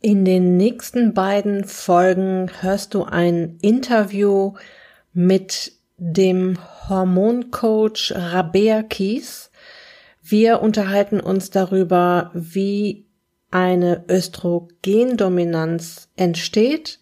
In 0.00 0.24
den 0.24 0.56
nächsten 0.56 1.12
beiden 1.12 1.64
Folgen 1.64 2.52
hörst 2.60 2.94
du 2.94 3.02
ein 3.02 3.58
Interview 3.62 4.52
mit 5.12 5.72
dem 5.96 6.56
Hormoncoach 6.88 8.12
Rabea 8.14 8.84
Kies. 8.84 9.50
Wir 10.22 10.62
unterhalten 10.62 11.18
uns 11.18 11.50
darüber, 11.50 12.30
wie 12.32 13.06
eine 13.50 14.04
Östrogendominanz 14.08 16.10
entsteht, 16.14 17.00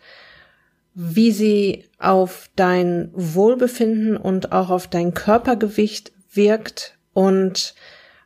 wie 0.94 1.32
sie 1.32 1.84
auf 1.98 2.48
dein 2.56 3.10
Wohlbefinden 3.12 4.16
und 4.16 4.52
auch 4.52 4.70
auf 4.70 4.88
dein 4.88 5.12
Körpergewicht 5.12 6.12
wirkt 6.32 6.96
und 7.12 7.74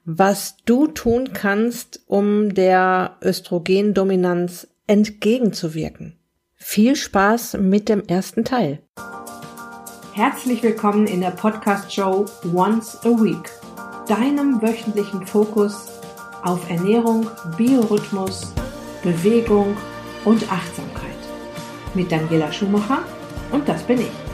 was 0.05 0.57
du 0.65 0.87
tun 0.87 1.33
kannst, 1.33 2.01
um 2.07 2.55
der 2.55 3.17
Östrogendominanz 3.23 4.69
entgegenzuwirken. 4.87 6.17
Viel 6.55 6.97
Spaß 6.97 7.59
mit 7.61 7.89
dem 7.89 8.03
ersten 8.07 8.45
Teil. 8.45 8.81
Herzlich 10.15 10.63
willkommen 10.63 11.07
in 11.07 11.21
der 11.21 11.31
Podcast-Show 11.31 12.27
Once 12.55 12.99
a 13.05 13.09
Week, 13.09 13.51
deinem 14.09 14.61
wöchentlichen 14.61 15.27
Fokus 15.27 16.01
auf 16.43 16.69
Ernährung, 16.69 17.27
Biorhythmus, 17.57 18.53
Bewegung 19.03 19.77
und 20.25 20.51
Achtsamkeit. 20.51 21.11
Mit 21.95 22.11
Daniela 22.11 22.53
Schumacher 22.53 23.05
und 23.53 23.69
das 23.69 23.83
bin 23.83 24.01
ich. 24.01 24.30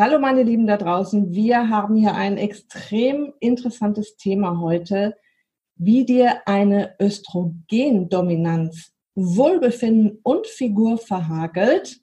Hallo 0.00 0.20
meine 0.20 0.44
Lieben 0.44 0.68
da 0.68 0.76
draußen, 0.76 1.34
wir 1.34 1.70
haben 1.70 1.96
hier 1.96 2.14
ein 2.14 2.38
extrem 2.38 3.32
interessantes 3.40 4.16
Thema 4.16 4.60
heute, 4.60 5.16
wie 5.74 6.04
dir 6.04 6.42
eine 6.46 6.94
Östrogendominanz 7.00 8.92
Wohlbefinden 9.16 10.20
und 10.22 10.46
Figur 10.46 10.98
verhagelt. 10.98 11.98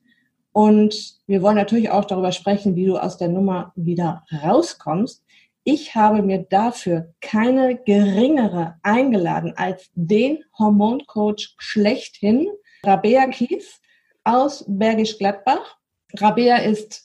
Und 0.52 1.22
wir 1.26 1.42
wollen 1.42 1.56
natürlich 1.56 1.90
auch 1.90 2.04
darüber 2.04 2.34
sprechen, 2.34 2.76
wie 2.76 2.86
du 2.86 2.98
aus 2.98 3.18
der 3.18 3.30
Nummer 3.30 3.72
wieder 3.78 4.26
rauskommst. 4.44 5.24
Ich 5.64 5.96
habe 5.96 6.22
mir 6.22 6.40
dafür 6.40 7.14
keine 7.22 7.78
geringere 7.78 8.76
eingeladen 8.84 9.54
als 9.56 9.90
den 9.94 10.44
Hormoncoach 10.60 11.56
schlechthin, 11.60 12.50
Rabea 12.84 13.28
Kies 13.28 13.80
aus 14.26 14.66
Bergisch 14.68 15.18
Gladbach. 15.18 15.78
Rabea 16.20 16.58
ist 16.58 17.05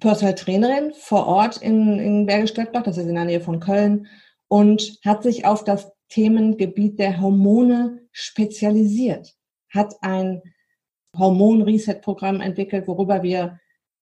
Personal 0.00 0.34
Trainerin 0.34 0.92
vor 0.94 1.26
Ort 1.26 1.58
in, 1.58 1.98
in 1.98 2.26
Bergisch 2.26 2.54
Gladbach, 2.54 2.82
das 2.82 2.98
ist 2.98 3.06
in 3.06 3.14
der 3.14 3.24
Nähe 3.24 3.40
von 3.40 3.60
Köln, 3.60 4.06
und 4.48 4.98
hat 5.04 5.22
sich 5.22 5.44
auf 5.44 5.62
das 5.64 5.92
Themengebiet 6.08 6.98
der 6.98 7.20
Hormone 7.20 8.00
spezialisiert, 8.10 9.36
hat 9.68 9.94
ein 10.02 10.42
Hormon-Reset-Programm 11.16 12.40
entwickelt, 12.40 12.88
worüber 12.88 13.22
wir 13.22 13.60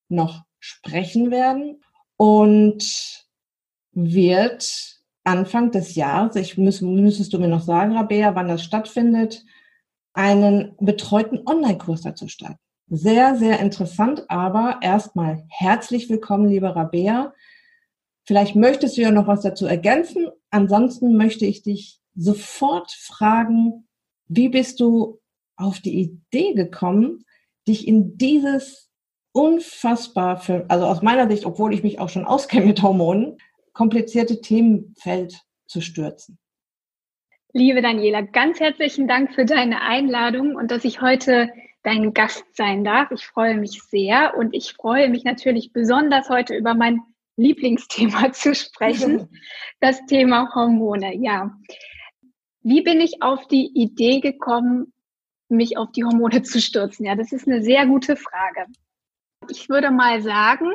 noch 0.09 0.45
sprechen 0.59 1.31
werden 1.31 1.83
und 2.17 3.27
wird 3.93 4.99
Anfang 5.25 5.71
des 5.71 5.95
Jahres, 5.95 6.37
ich 6.37 6.57
muss, 6.57 6.81
müsstest 6.81 7.33
du 7.33 7.39
mir 7.39 7.49
noch 7.49 7.63
sagen, 7.63 7.97
Rabea, 7.97 8.35
wann 8.35 8.49
das 8.49 8.63
stattfindet, 8.63 9.45
einen 10.15 10.75
betreuten 10.79 11.47
Online-Kurs 11.47 12.03
dazu 12.03 12.29
starten. 12.29 12.59
Sehr, 12.91 13.37
sehr 13.37 13.61
interessant, 13.61 14.25
aber 14.31 14.79
erstmal 14.81 15.45
herzlich 15.51 16.09
willkommen, 16.09 16.49
liebe 16.49 16.75
Rabea. 16.75 17.35
Vielleicht 18.25 18.57
möchtest 18.57 18.97
du 18.97 19.03
ja 19.03 19.11
noch 19.11 19.27
was 19.27 19.43
dazu 19.43 19.67
ergänzen. 19.67 20.29
Ansonsten 20.51 21.15
möchte 21.19 21.45
ich 21.45 21.63
dich 21.63 22.01
sofort 22.17 22.91
fragen, 22.91 23.87
wie 24.27 24.49
bist 24.49 24.81
du 24.81 25.21
auf 25.57 25.81
die 25.81 26.01
Idee 26.01 26.55
gekommen, 26.55 27.27
dich 27.67 27.87
in 27.87 28.17
dieses 28.17 28.91
unfassbar, 29.33 30.41
für, 30.41 30.65
also 30.69 30.87
aus 30.87 31.03
meiner 31.03 31.29
Sicht, 31.29 31.45
obwohl 31.45 31.75
ich 31.75 31.83
mich 31.83 31.99
auch 32.01 32.09
schon 32.09 32.25
auskenne 32.25 32.65
mit 32.65 32.83
Hormonen, 32.83 33.37
komplizierte 33.75 34.41
Themenfeld 34.41 35.43
zu 35.67 35.83
stürzen? 35.83 36.39
Liebe 37.53 37.83
Daniela, 37.83 38.23
ganz 38.23 38.61
herzlichen 38.61 39.09
Dank 39.09 39.35
für 39.35 39.45
deine 39.45 39.83
Einladung 39.83 40.55
und 40.55 40.71
dass 40.71 40.85
ich 40.85 41.03
heute 41.03 41.51
dein 41.89 42.13
Gast 42.13 42.45
sein 42.55 42.85
darf. 42.85 43.11
Ich 43.13 43.27
freue 43.27 43.57
mich 43.57 43.83
sehr 43.83 44.37
und 44.37 44.55
ich 44.55 44.75
freue 44.75 45.09
mich 45.09 45.25
natürlich 45.25 45.73
besonders 45.73 46.29
heute 46.29 46.55
über 46.55 46.75
mein 46.75 47.01
Lieblingsthema 47.37 48.33
zu 48.33 48.55
sprechen, 48.55 49.29
das 49.81 50.05
Thema 50.05 50.55
Hormone. 50.55 51.17
Ja. 51.17 51.57
Wie 52.63 52.83
bin 52.83 53.01
ich 53.01 53.23
auf 53.23 53.49
die 53.49 53.71
Idee 53.75 54.21
gekommen, 54.21 54.93
mich 55.49 55.79
auf 55.79 55.91
die 55.93 56.05
Hormone 56.05 56.43
zu 56.43 56.61
stürzen? 56.61 57.07
Ja, 57.07 57.15
das 57.15 57.33
ist 57.33 57.49
eine 57.49 57.63
sehr 57.63 57.87
gute 57.87 58.17
Frage. 58.17 58.67
Ich 59.49 59.71
würde 59.71 59.91
mal 59.91 60.21
sagen, 60.21 60.71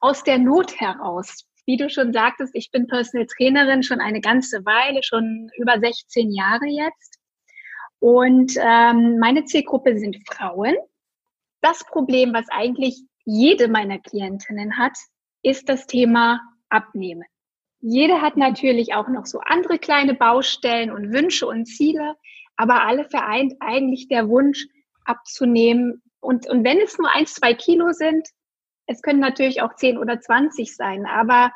aus 0.00 0.24
der 0.24 0.38
Not 0.38 0.80
heraus. 0.80 1.46
Wie 1.64 1.76
du 1.76 1.88
schon 1.88 2.12
sagtest, 2.12 2.54
ich 2.56 2.72
bin 2.72 2.88
Personal 2.88 3.26
Trainerin 3.26 3.84
schon 3.84 4.00
eine 4.00 4.20
ganze 4.20 4.64
Weile, 4.64 5.04
schon 5.04 5.48
über 5.58 5.78
16 5.78 6.32
Jahre 6.32 6.66
jetzt. 6.66 7.20
Und 8.06 8.56
ähm, 8.56 9.18
meine 9.18 9.46
Zielgruppe 9.46 9.98
sind 9.98 10.16
Frauen. 10.28 10.76
Das 11.60 11.82
Problem, 11.82 12.32
was 12.32 12.46
eigentlich 12.50 13.02
jede 13.24 13.66
meiner 13.66 13.98
Klientinnen 13.98 14.78
hat, 14.78 14.92
ist 15.42 15.68
das 15.68 15.88
Thema 15.88 16.40
Abnehmen. 16.68 17.24
Jede 17.80 18.22
hat 18.22 18.36
natürlich 18.36 18.94
auch 18.94 19.08
noch 19.08 19.26
so 19.26 19.40
andere 19.40 19.80
kleine 19.80 20.14
Baustellen 20.14 20.92
und 20.92 21.12
Wünsche 21.12 21.48
und 21.48 21.66
Ziele, 21.66 22.14
aber 22.56 22.86
alle 22.86 23.06
vereint 23.06 23.54
eigentlich 23.58 24.06
der 24.06 24.28
Wunsch 24.28 24.68
abzunehmen. 25.04 26.00
Und, 26.20 26.48
und 26.48 26.62
wenn 26.62 26.78
es 26.78 26.96
nur 26.98 27.10
ein, 27.10 27.26
zwei 27.26 27.54
Kilo 27.54 27.90
sind, 27.90 28.28
es 28.86 29.02
können 29.02 29.18
natürlich 29.18 29.62
auch 29.62 29.74
zehn 29.74 29.98
oder 29.98 30.20
zwanzig 30.20 30.76
sein, 30.76 31.06
aber 31.06 31.50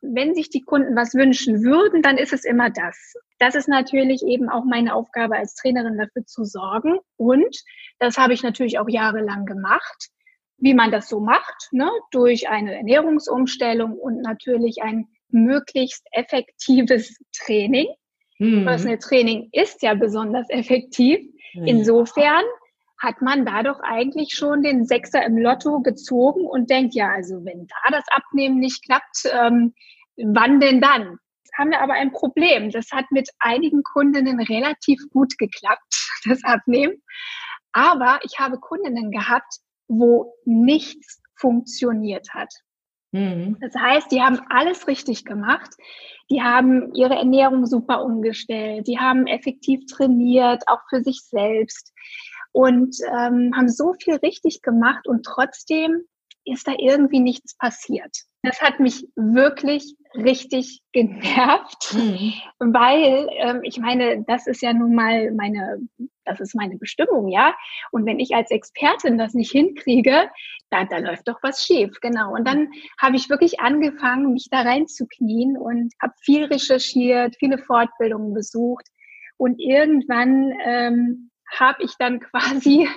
wenn 0.00 0.36
sich 0.36 0.48
die 0.48 0.62
Kunden 0.62 0.94
was 0.94 1.14
wünschen 1.14 1.64
würden, 1.64 2.02
dann 2.02 2.18
ist 2.18 2.32
es 2.32 2.44
immer 2.44 2.70
das. 2.70 3.14
Das 3.42 3.56
ist 3.56 3.66
natürlich 3.66 4.22
eben 4.24 4.48
auch 4.48 4.62
meine 4.62 4.94
Aufgabe 4.94 5.34
als 5.34 5.56
Trainerin 5.56 5.98
dafür 5.98 6.24
zu 6.24 6.44
sorgen. 6.44 7.00
Und 7.16 7.56
das 7.98 8.16
habe 8.16 8.34
ich 8.34 8.44
natürlich 8.44 8.78
auch 8.78 8.88
jahrelang 8.88 9.46
gemacht, 9.46 10.10
wie 10.58 10.74
man 10.74 10.92
das 10.92 11.08
so 11.08 11.18
macht, 11.18 11.68
ne? 11.72 11.90
durch 12.12 12.48
eine 12.48 12.76
Ernährungsumstellung 12.76 13.98
und 13.98 14.22
natürlich 14.22 14.80
ein 14.80 15.08
möglichst 15.28 16.06
effektives 16.12 17.18
Training. 17.36 17.88
Mhm. 18.38 18.64
Personal 18.64 18.98
Training 18.98 19.48
ist 19.50 19.82
ja 19.82 19.94
besonders 19.94 20.48
effektiv. 20.48 21.18
Insofern 21.66 22.44
hat 23.00 23.22
man 23.22 23.44
da 23.44 23.64
doch 23.64 23.80
eigentlich 23.80 24.34
schon 24.34 24.62
den 24.62 24.86
Sechser 24.86 25.26
im 25.26 25.36
Lotto 25.36 25.80
gezogen 25.80 26.46
und 26.46 26.70
denkt, 26.70 26.94
ja, 26.94 27.08
also 27.08 27.44
wenn 27.44 27.66
da 27.66 27.90
das 27.90 28.04
Abnehmen 28.12 28.60
nicht 28.60 28.84
klappt, 28.84 29.24
ähm, 29.32 29.74
wann 30.16 30.60
denn 30.60 30.80
dann? 30.80 31.18
Haben 31.56 31.70
wir 31.70 31.80
aber 31.80 31.94
ein 31.94 32.12
Problem. 32.12 32.70
Das 32.70 32.90
hat 32.92 33.06
mit 33.10 33.28
einigen 33.38 33.82
Kundinnen 33.82 34.40
relativ 34.40 35.00
gut 35.10 35.36
geklappt, 35.38 36.08
das 36.24 36.42
Abnehmen. 36.44 37.02
Aber 37.72 38.20
ich 38.22 38.38
habe 38.38 38.58
Kundinnen 38.58 39.10
gehabt, 39.10 39.60
wo 39.88 40.34
nichts 40.44 41.20
funktioniert 41.36 42.28
hat. 42.32 42.52
Mhm. 43.12 43.58
Das 43.60 43.74
heißt, 43.74 44.10
die 44.10 44.22
haben 44.22 44.40
alles 44.48 44.86
richtig 44.88 45.24
gemacht. 45.24 45.70
Die 46.30 46.42
haben 46.42 46.94
ihre 46.94 47.14
Ernährung 47.14 47.66
super 47.66 48.04
umgestellt. 48.04 48.86
Die 48.86 48.98
haben 48.98 49.26
effektiv 49.26 49.84
trainiert, 49.86 50.62
auch 50.66 50.80
für 50.88 51.02
sich 51.02 51.20
selbst 51.24 51.92
und 52.52 52.96
ähm, 53.06 53.52
haben 53.56 53.68
so 53.68 53.94
viel 53.94 54.16
richtig 54.16 54.62
gemacht 54.62 55.06
und 55.06 55.24
trotzdem 55.24 56.02
ist 56.44 56.66
da 56.68 56.72
irgendwie 56.78 57.20
nichts 57.20 57.56
passiert. 57.56 58.16
Das 58.42 58.60
hat 58.60 58.80
mich 58.80 59.06
wirklich 59.14 59.94
richtig 60.14 60.82
genervt, 60.92 61.94
mhm. 61.94 62.34
weil 62.58 63.28
ähm, 63.36 63.60
ich 63.62 63.78
meine, 63.78 64.24
das 64.26 64.46
ist 64.46 64.62
ja 64.62 64.72
nun 64.72 64.94
mal 64.94 65.30
meine, 65.32 65.78
das 66.24 66.40
ist 66.40 66.54
meine 66.54 66.76
Bestimmung, 66.76 67.28
ja. 67.28 67.54
Und 67.90 68.06
wenn 68.06 68.18
ich 68.18 68.34
als 68.34 68.50
Expertin 68.50 69.18
das 69.18 69.34
nicht 69.34 69.52
hinkriege, 69.52 70.30
da, 70.70 70.84
da 70.84 70.98
läuft 70.98 71.28
doch 71.28 71.38
was 71.42 71.64
schief, 71.64 71.98
genau. 72.00 72.34
Und 72.34 72.46
dann 72.46 72.70
habe 73.00 73.16
ich 73.16 73.30
wirklich 73.30 73.60
angefangen, 73.60 74.32
mich 74.32 74.48
da 74.50 74.62
reinzuknien 74.62 75.56
und 75.56 75.92
habe 76.00 76.14
viel 76.20 76.44
recherchiert, 76.44 77.36
viele 77.38 77.58
Fortbildungen 77.58 78.34
besucht 78.34 78.86
und 79.36 79.58
irgendwann 79.58 80.52
ähm, 80.64 81.30
habe 81.58 81.82
ich 81.82 81.96
dann 81.98 82.20
quasi 82.30 82.88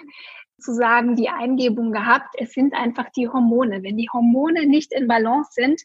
zu 0.60 0.74
sagen, 0.74 1.16
die 1.16 1.30
Eingebung 1.30 1.92
gehabt, 1.92 2.36
es 2.38 2.54
sind 2.54 2.74
einfach 2.74 3.10
die 3.16 3.28
Hormone. 3.28 3.84
Wenn 3.84 3.98
die 3.98 4.10
Hormone 4.12 4.66
nicht 4.68 4.94
in 4.94 5.08
Balance 5.08 5.52
sind, 5.54 5.82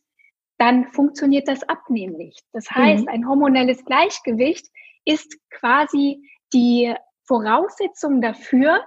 dann 0.60 0.88
funktioniert 0.88 1.48
das 1.48 1.66
Abnehmen 1.70 2.18
nicht. 2.18 2.44
Das 2.52 2.70
heißt, 2.70 3.04
mhm. 3.04 3.08
ein 3.08 3.28
hormonelles 3.28 3.82
Gleichgewicht 3.86 4.66
ist 5.06 5.34
quasi 5.48 6.22
die 6.52 6.94
Voraussetzung 7.24 8.20
dafür, 8.20 8.84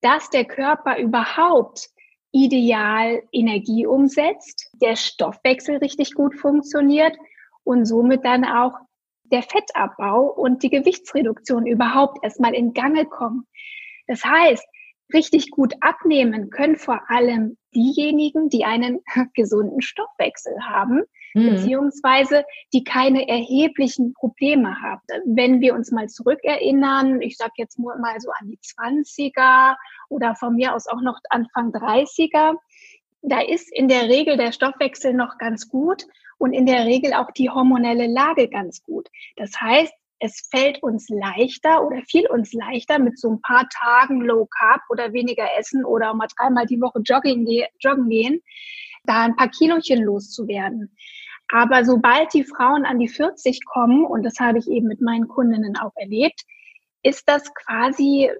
dass 0.00 0.30
der 0.30 0.46
Körper 0.46 0.98
überhaupt 0.98 1.90
ideal 2.32 3.22
Energie 3.32 3.86
umsetzt, 3.86 4.70
der 4.80 4.96
Stoffwechsel 4.96 5.76
richtig 5.76 6.14
gut 6.14 6.34
funktioniert 6.36 7.14
und 7.64 7.84
somit 7.84 8.24
dann 8.24 8.46
auch 8.46 8.72
der 9.24 9.42
Fettabbau 9.42 10.22
und 10.22 10.62
die 10.62 10.70
Gewichtsreduktion 10.70 11.66
überhaupt 11.66 12.24
erstmal 12.24 12.54
in 12.54 12.72
Gange 12.72 13.04
kommen. 13.04 13.46
Das 14.06 14.24
heißt, 14.24 14.66
richtig 15.14 15.50
gut 15.50 15.74
abnehmen 15.80 16.50
können 16.50 16.76
vor 16.76 17.00
allem 17.08 17.56
diejenigen, 17.74 18.48
die 18.48 18.64
einen 18.64 19.00
gesunden 19.34 19.80
Stoffwechsel 19.80 20.54
haben, 20.62 21.02
mhm. 21.34 21.50
beziehungsweise 21.50 22.44
die 22.72 22.84
keine 22.84 23.28
erheblichen 23.28 24.12
Probleme 24.14 24.80
haben. 24.80 25.02
Wenn 25.24 25.60
wir 25.60 25.74
uns 25.74 25.90
mal 25.90 26.08
zurückerinnern, 26.08 27.20
ich 27.20 27.36
sage 27.36 27.52
jetzt 27.56 27.78
mal 27.78 28.18
so 28.18 28.30
an 28.30 28.48
die 28.48 28.58
20er 28.58 29.76
oder 30.08 30.34
von 30.34 30.54
mir 30.56 30.74
aus 30.74 30.86
auch 30.86 31.00
noch 31.00 31.18
Anfang 31.28 31.70
30er, 31.70 32.54
da 33.22 33.40
ist 33.40 33.70
in 33.72 33.88
der 33.88 34.08
Regel 34.08 34.36
der 34.36 34.52
Stoffwechsel 34.52 35.12
noch 35.12 35.36
ganz 35.38 35.68
gut 35.68 36.06
und 36.38 36.54
in 36.54 36.64
der 36.64 36.86
Regel 36.86 37.12
auch 37.12 37.30
die 37.32 37.50
hormonelle 37.50 38.06
Lage 38.06 38.48
ganz 38.48 38.82
gut. 38.82 39.08
Das 39.36 39.60
heißt, 39.60 39.92
es 40.20 40.46
fällt 40.50 40.82
uns 40.82 41.08
leichter 41.08 41.84
oder 41.84 42.02
fiel 42.08 42.26
uns 42.28 42.52
leichter 42.52 42.98
mit 42.98 43.18
so 43.18 43.30
ein 43.30 43.40
paar 43.40 43.66
Tagen 43.70 44.20
Low 44.20 44.46
Carb 44.46 44.82
oder 44.90 45.12
weniger 45.12 45.48
essen 45.58 45.84
oder 45.84 46.14
mal 46.14 46.28
dreimal 46.36 46.66
die 46.66 46.80
Woche 46.80 47.00
jogging, 47.00 47.48
joggen 47.80 48.08
gehen, 48.08 48.42
da 49.04 49.22
ein 49.22 49.36
paar 49.36 49.48
Kilochen 49.48 50.04
loszuwerden. 50.04 50.94
Aber 51.48 51.84
sobald 51.84 52.32
die 52.34 52.44
Frauen 52.44 52.84
an 52.84 52.98
die 52.98 53.08
40 53.08 53.64
kommen, 53.64 54.04
und 54.04 54.22
das 54.22 54.38
habe 54.38 54.58
ich 54.58 54.68
eben 54.68 54.86
mit 54.86 55.00
meinen 55.00 55.26
Kundinnen 55.26 55.76
auch 55.76 55.92
erlebt, 55.96 56.42
ist 57.02 57.28
das 57.28 57.52
quasi 57.54 58.30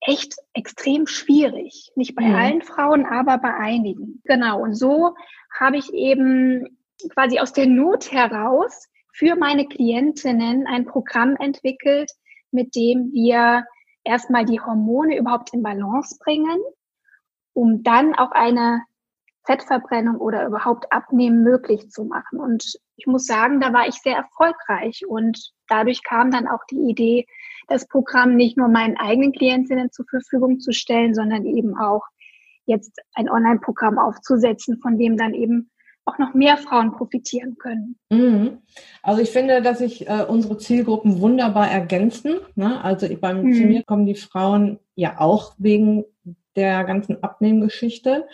echt 0.00 0.36
extrem 0.52 1.06
schwierig. 1.06 1.90
Nicht 1.96 2.14
bei 2.14 2.24
mhm. 2.24 2.34
allen 2.34 2.62
Frauen, 2.62 3.06
aber 3.06 3.38
bei 3.38 3.54
einigen. 3.54 4.20
Genau. 4.24 4.60
Und 4.60 4.74
so 4.74 5.14
habe 5.58 5.78
ich 5.78 5.92
eben 5.94 6.78
quasi 7.14 7.38
aus 7.38 7.54
der 7.54 7.66
Not 7.66 8.12
heraus 8.12 8.88
für 9.14 9.36
meine 9.36 9.66
Klientinnen 9.66 10.66
ein 10.66 10.86
Programm 10.86 11.36
entwickelt, 11.36 12.10
mit 12.50 12.74
dem 12.74 13.12
wir 13.12 13.64
erstmal 14.02 14.44
die 14.44 14.60
Hormone 14.60 15.16
überhaupt 15.16 15.54
in 15.54 15.62
Balance 15.62 16.18
bringen, 16.22 16.60
um 17.52 17.82
dann 17.84 18.14
auch 18.14 18.32
eine 18.32 18.82
Fettverbrennung 19.46 20.16
oder 20.16 20.46
überhaupt 20.46 20.90
Abnehmen 20.90 21.42
möglich 21.42 21.90
zu 21.90 22.04
machen. 22.04 22.40
Und 22.40 22.64
ich 22.96 23.06
muss 23.06 23.26
sagen, 23.26 23.60
da 23.60 23.72
war 23.72 23.86
ich 23.86 23.94
sehr 23.94 24.16
erfolgreich 24.16 25.02
und 25.06 25.52
dadurch 25.68 26.02
kam 26.02 26.30
dann 26.30 26.48
auch 26.48 26.64
die 26.70 26.88
Idee, 26.90 27.26
das 27.68 27.86
Programm 27.86 28.34
nicht 28.34 28.56
nur 28.56 28.68
meinen 28.68 28.96
eigenen 28.96 29.32
Klientinnen 29.32 29.92
zur 29.92 30.06
Verfügung 30.08 30.60
zu 30.60 30.72
stellen, 30.72 31.14
sondern 31.14 31.44
eben 31.44 31.78
auch 31.78 32.02
jetzt 32.66 33.00
ein 33.14 33.30
Online-Programm 33.30 33.98
aufzusetzen, 33.98 34.78
von 34.80 34.98
dem 34.98 35.16
dann 35.16 35.34
eben 35.34 35.70
auch 36.06 36.18
noch 36.18 36.34
mehr 36.34 36.56
Frauen 36.56 36.92
profitieren 36.92 37.56
können. 37.56 37.96
Mhm. 38.10 38.58
Also 39.02 39.22
ich 39.22 39.30
finde, 39.30 39.62
dass 39.62 39.78
sich 39.78 40.08
äh, 40.08 40.24
unsere 40.28 40.58
Zielgruppen 40.58 41.20
wunderbar 41.20 41.70
ergänzen. 41.70 42.36
Ne? 42.54 42.82
Also 42.82 43.08
beim, 43.16 43.42
mhm. 43.42 43.54
zu 43.54 43.62
mir 43.62 43.82
kommen 43.84 44.06
die 44.06 44.14
Frauen 44.14 44.78
ja 44.94 45.20
auch 45.20 45.54
wegen 45.58 46.04
der 46.56 46.84
ganzen 46.84 47.22
Abnehmgeschichte. 47.22 48.26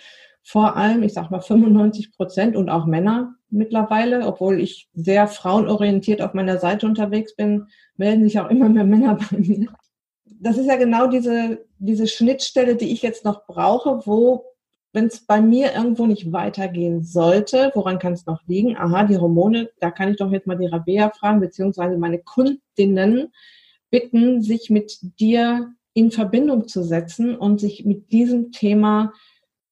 Vor 0.42 0.76
allem, 0.76 1.02
ich 1.02 1.12
sag 1.12 1.30
mal 1.30 1.40
95 1.40 2.12
Prozent 2.12 2.56
und 2.56 2.70
auch 2.70 2.86
Männer 2.86 3.34
mittlerweile, 3.50 4.26
obwohl 4.26 4.60
ich 4.60 4.88
sehr 4.94 5.26
frauenorientiert 5.26 6.22
auf 6.22 6.34
meiner 6.34 6.58
Seite 6.58 6.86
unterwegs 6.86 7.36
bin, 7.36 7.66
melden 7.96 8.24
sich 8.24 8.38
auch 8.40 8.48
immer 8.48 8.68
mehr 8.68 8.84
Männer 8.84 9.18
bei 9.30 9.38
mir. 9.38 9.68
Das 10.24 10.56
ist 10.56 10.66
ja 10.66 10.76
genau 10.76 11.06
diese, 11.06 11.66
diese 11.78 12.06
Schnittstelle, 12.06 12.76
die 12.76 12.92
ich 12.92 13.02
jetzt 13.02 13.24
noch 13.24 13.46
brauche, 13.46 14.06
wo 14.06 14.44
wenn 14.92 15.06
es 15.06 15.24
bei 15.24 15.40
mir 15.40 15.72
irgendwo 15.74 16.06
nicht 16.06 16.32
weitergehen 16.32 17.02
sollte, 17.02 17.70
woran 17.74 17.98
kann 17.98 18.12
es 18.12 18.26
noch 18.26 18.40
liegen? 18.46 18.76
Aha, 18.76 19.04
die 19.04 19.18
Hormone, 19.18 19.70
da 19.80 19.90
kann 19.90 20.10
ich 20.10 20.16
doch 20.16 20.32
jetzt 20.32 20.46
mal 20.46 20.56
die 20.56 20.66
Rabea 20.66 21.10
fragen, 21.10 21.40
beziehungsweise 21.40 21.96
meine 21.96 22.18
Kundinnen 22.18 23.32
bitten, 23.90 24.42
sich 24.42 24.70
mit 24.70 24.98
dir 25.20 25.72
in 25.94 26.10
Verbindung 26.10 26.68
zu 26.68 26.82
setzen 26.82 27.36
und 27.36 27.60
sich 27.60 27.84
mit 27.84 28.12
diesem 28.12 28.52
Thema 28.52 29.12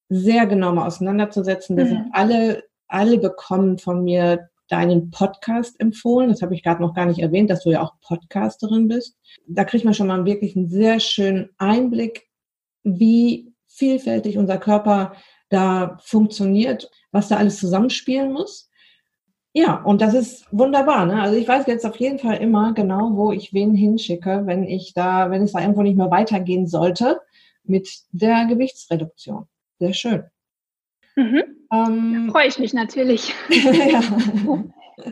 sehr 0.08 0.46
genau 0.46 0.72
mal 0.72 0.86
auseinanderzusetzen. 0.86 1.76
Wir 1.76 1.84
mhm. 1.84 1.88
sind 1.88 2.06
alle, 2.12 2.64
alle 2.86 3.18
bekommen 3.18 3.78
von 3.78 4.04
mir 4.04 4.48
deinen 4.68 5.10
Podcast 5.10 5.80
empfohlen. 5.80 6.28
Das 6.28 6.42
habe 6.42 6.54
ich 6.54 6.62
gerade 6.62 6.82
noch 6.82 6.94
gar 6.94 7.06
nicht 7.06 7.20
erwähnt, 7.20 7.50
dass 7.50 7.64
du 7.64 7.70
ja 7.70 7.82
auch 7.82 7.94
Podcasterin 8.02 8.88
bist. 8.88 9.16
Da 9.46 9.64
kriegt 9.64 9.84
man 9.84 9.94
schon 9.94 10.06
mal 10.06 10.24
wirklich 10.24 10.56
einen 10.56 10.68
sehr 10.68 11.00
schönen 11.00 11.50
Einblick, 11.58 12.28
wie 12.84 13.54
vielfältig 13.78 14.36
unser 14.38 14.58
Körper 14.58 15.12
da 15.48 15.98
funktioniert, 16.02 16.90
was 17.12 17.28
da 17.28 17.36
alles 17.36 17.58
zusammenspielen 17.58 18.32
muss. 18.32 18.70
Ja, 19.54 19.82
und 19.82 20.00
das 20.02 20.14
ist 20.14 20.46
wunderbar. 20.50 21.06
Ne? 21.06 21.20
Also 21.20 21.36
ich 21.36 21.48
weiß 21.48 21.66
jetzt 21.66 21.86
auf 21.86 21.96
jeden 21.96 22.18
Fall 22.18 22.36
immer 22.36 22.74
genau, 22.74 23.12
wo 23.14 23.32
ich 23.32 23.54
wen 23.54 23.74
hinschicke, 23.74 24.42
wenn 24.44 24.64
ich 24.64 24.92
da, 24.94 25.30
wenn 25.30 25.42
es 25.42 25.52
da 25.52 25.60
irgendwo 25.60 25.82
nicht 25.82 25.96
mehr 25.96 26.10
weitergehen 26.10 26.66
sollte 26.66 27.20
mit 27.64 27.88
der 28.12 28.46
Gewichtsreduktion. 28.46 29.48
Sehr 29.78 29.94
schön. 29.94 30.24
Mhm. 31.16 31.42
Ähm, 31.72 32.26
da 32.26 32.32
freue 32.32 32.48
ich 32.48 32.58
mich 32.58 32.74
natürlich. 32.74 33.34
ja. 33.48 34.00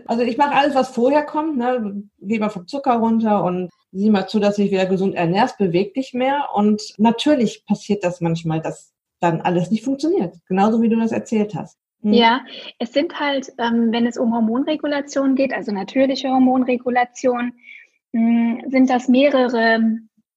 Also 0.07 0.23
ich 0.23 0.37
mache 0.37 0.55
alles, 0.55 0.75
was 0.75 0.91
vorher 0.91 1.25
kommt. 1.25 1.57
Ne? 1.57 2.05
Geh 2.21 2.39
mal 2.39 2.51
vom 2.51 2.67
Zucker 2.67 2.95
runter 2.95 3.43
und 3.43 3.71
sieh 3.97 4.11
mal 4.11 4.27
zu, 4.27 4.39
dass 4.39 4.57
du 4.57 4.63
dich 4.63 4.71
wieder 4.71 4.87
gesund 4.87 5.15
ernährst, 5.15 5.59
beweg 5.59 5.95
dich 5.95 6.15
mehr. 6.15 6.49
Und 6.55 6.95
natürlich 6.99 7.65
passiert 7.67 8.05
das 8.05 8.21
manchmal, 8.21 8.61
dass 8.61 8.93
dann 9.21 9.41
alles 9.41 9.71
nicht 9.71 9.85
funktioniert. 9.85 10.37
Genauso 10.47 10.83
wie 10.83 10.89
du 10.89 10.99
das 10.99 11.13
erzählt 11.13 11.55
hast. 11.55 11.79
Hm. 12.03 12.13
Ja, 12.13 12.45
es 12.79 12.93
sind 12.93 13.19
halt, 13.19 13.53
ähm, 13.59 13.93
wenn 13.93 14.07
es 14.07 14.19
um 14.19 14.35
Hormonregulation 14.35 15.35
geht, 15.35 15.53
also 15.53 15.73
natürliche 15.73 16.29
Hormonregulation, 16.29 17.53
mh, 18.13 18.63
hm, 18.63 18.71
sind 18.71 18.91
das 18.91 19.09
mehrere 19.09 19.81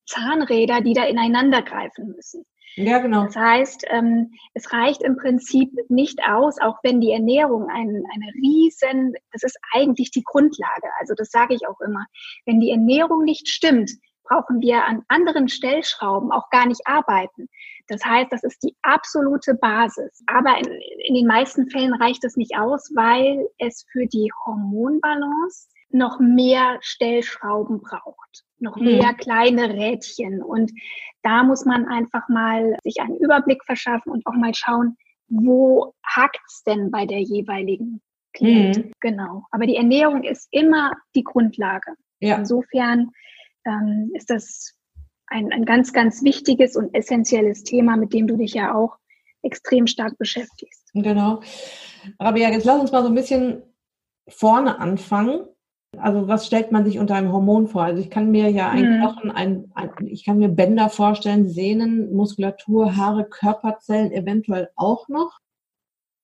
Zahnräder, 0.06 0.82
die 0.82 0.94
da 0.94 1.06
ineinander 1.06 1.62
greifen 1.62 2.14
müssen. 2.16 2.44
Ja, 2.76 3.00
genau. 3.00 3.26
Das 3.26 3.36
heißt, 3.36 3.86
ähm, 3.90 4.32
es 4.54 4.72
reicht 4.72 5.04
im 5.04 5.18
Prinzip 5.18 5.72
nicht 5.90 6.20
aus, 6.28 6.60
auch 6.62 6.78
wenn 6.84 7.02
die 7.02 7.12
Ernährung 7.12 7.68
ein, 7.70 8.04
eine 8.14 8.34
riesen, 8.42 9.14
das 9.34 9.44
ist 9.44 9.58
eigentlich 9.74 10.12
die 10.12 10.24
Grundlage. 10.24 10.88
Also 11.00 11.14
das 11.16 11.30
sage 11.30 11.56
ich 11.56 11.68
auch 11.68 11.82
immer. 11.82 12.06
Wenn 12.46 12.60
die 12.60 12.72
Ernährung 12.72 13.24
nicht 13.24 13.50
stimmt, 13.50 13.92
brauchen 14.24 14.62
wir 14.62 14.86
an 14.86 15.04
anderen 15.08 15.50
Stellschrauben 15.50 16.32
auch 16.32 16.50
gar 16.52 16.68
nicht 16.68 16.82
arbeiten. 16.86 17.50
Das 17.88 18.06
heißt, 18.06 18.32
das 18.32 18.44
ist 18.44 18.62
die 18.64 18.76
absolute 18.84 19.56
Basis. 19.56 20.24
Aber 20.28 20.58
in, 20.60 20.68
in 21.08 21.16
den 21.16 21.28
meisten 21.28 21.70
Fällen 21.70 21.96
reicht 21.96 22.24
es 22.24 22.38
nicht 22.38 22.56
aus, 22.58 22.92
weil 22.96 23.50
es 23.58 23.86
für 23.92 24.06
die 24.06 24.32
Hormonbalance 24.46 25.68
noch 25.90 26.20
mehr 26.20 26.78
Stellschrauben 26.82 27.82
braucht, 27.82 28.46
noch 28.62 28.78
mhm. 28.78 28.98
mehr 28.98 29.14
kleine 29.14 29.70
Rädchen. 29.74 30.42
Und 30.42 30.72
da 31.24 31.44
muss 31.44 31.66
man 31.66 31.88
einfach 31.88 32.28
mal 32.30 32.78
sich 32.84 33.00
einen 33.02 33.18
Überblick 33.18 33.64
verschaffen 33.66 34.12
und 34.12 34.26
auch 34.26 34.34
mal 34.34 34.54
schauen, 34.54 34.98
wo 35.28 35.94
hakt's 36.04 36.64
denn 36.64 36.92
bei 36.92 37.06
der 37.06 37.22
jeweiligen 37.22 38.02
Klientin. 38.34 38.88
Mhm. 38.88 38.94
Genau. 39.00 39.44
Aber 39.52 39.66
die 39.66 39.76
Ernährung 39.76 40.24
ist 40.24 40.48
immer 40.52 40.94
die 41.16 41.24
Grundlage. 41.24 41.94
Ja. 42.20 42.38
Insofern 42.38 43.12
ähm, 43.66 44.12
ist 44.14 44.30
das 44.30 44.74
ein, 45.28 45.52
ein 45.52 45.66
ganz, 45.66 45.94
ganz 45.94 46.24
wichtiges 46.24 46.76
und 46.76 46.94
essentielles 46.94 47.64
Thema, 47.64 47.96
mit 47.96 48.14
dem 48.14 48.28
du 48.28 48.36
dich 48.36 48.54
ja 48.54 48.74
auch 48.74 48.98
extrem 49.42 49.88
stark 49.88 50.18
beschäftigst. 50.18 50.90
Genau. 50.94 51.42
Ja, 52.20 52.36
jetzt 52.36 52.66
lass 52.66 52.82
uns 52.82 52.92
mal 52.92 53.04
so 53.04 53.10
ein 53.10 53.16
bisschen 53.16 53.64
vorne 54.28 54.80
anfangen. 54.80 55.46
Also 55.98 56.28
was 56.28 56.46
stellt 56.46 56.72
man 56.72 56.86
sich 56.86 57.00
unter 57.00 57.16
einem 57.16 57.32
Hormon 57.32 57.68
vor? 57.68 57.84
Also 57.84 58.02
ich 58.02 58.10
kann 58.10 58.32
mir 58.32 58.50
ja 58.52 58.70
ein 58.70 58.90
mhm. 58.90 58.98
Knochen, 59.00 59.32
ein, 59.32 59.72
ein, 59.74 59.90
ich 60.06 60.24
kann 60.24 60.38
mir 60.38 60.50
Bänder 60.50 60.90
vorstellen, 60.90 61.50
Sehnen, 61.50 62.14
Muskulatur, 62.14 62.96
Haare, 62.96 63.26
Körperzellen 63.26 64.12
eventuell 64.12 64.70
auch 64.76 65.08
noch. 65.10 65.40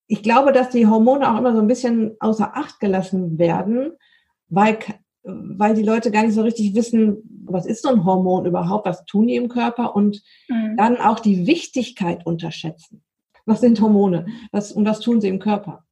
Ich 0.07 0.21
glaube, 0.21 0.51
dass 0.51 0.69
die 0.69 0.85
Hormone 0.85 1.29
auch 1.29 1.39
immer 1.39 1.53
so 1.53 1.61
ein 1.61 1.67
bisschen 1.67 2.15
außer 2.19 2.55
Acht 2.55 2.79
gelassen 2.79 3.39
werden, 3.39 3.93
weil, 4.49 4.77
weil 5.23 5.73
die 5.73 5.83
Leute 5.83 6.11
gar 6.11 6.23
nicht 6.23 6.35
so 6.35 6.43
richtig 6.43 6.75
wissen, 6.75 7.23
was 7.45 7.65
ist 7.65 7.81
so 7.81 7.89
ein 7.89 8.05
Hormon 8.05 8.45
überhaupt, 8.45 8.85
was 8.85 9.03
tun 9.05 9.27
die 9.27 9.35
im 9.35 9.49
Körper 9.49 9.95
und 9.95 10.21
mhm. 10.47 10.77
dann 10.77 10.97
auch 10.97 11.19
die 11.19 11.47
Wichtigkeit 11.47 12.25
unterschätzen. 12.25 13.03
Was 13.47 13.61
sind 13.61 13.81
Hormone? 13.81 14.27
Was, 14.51 14.71
und 14.71 14.85
was 14.85 14.99
tun 14.99 15.21
sie 15.21 15.27
im 15.27 15.39
Körper? 15.39 15.84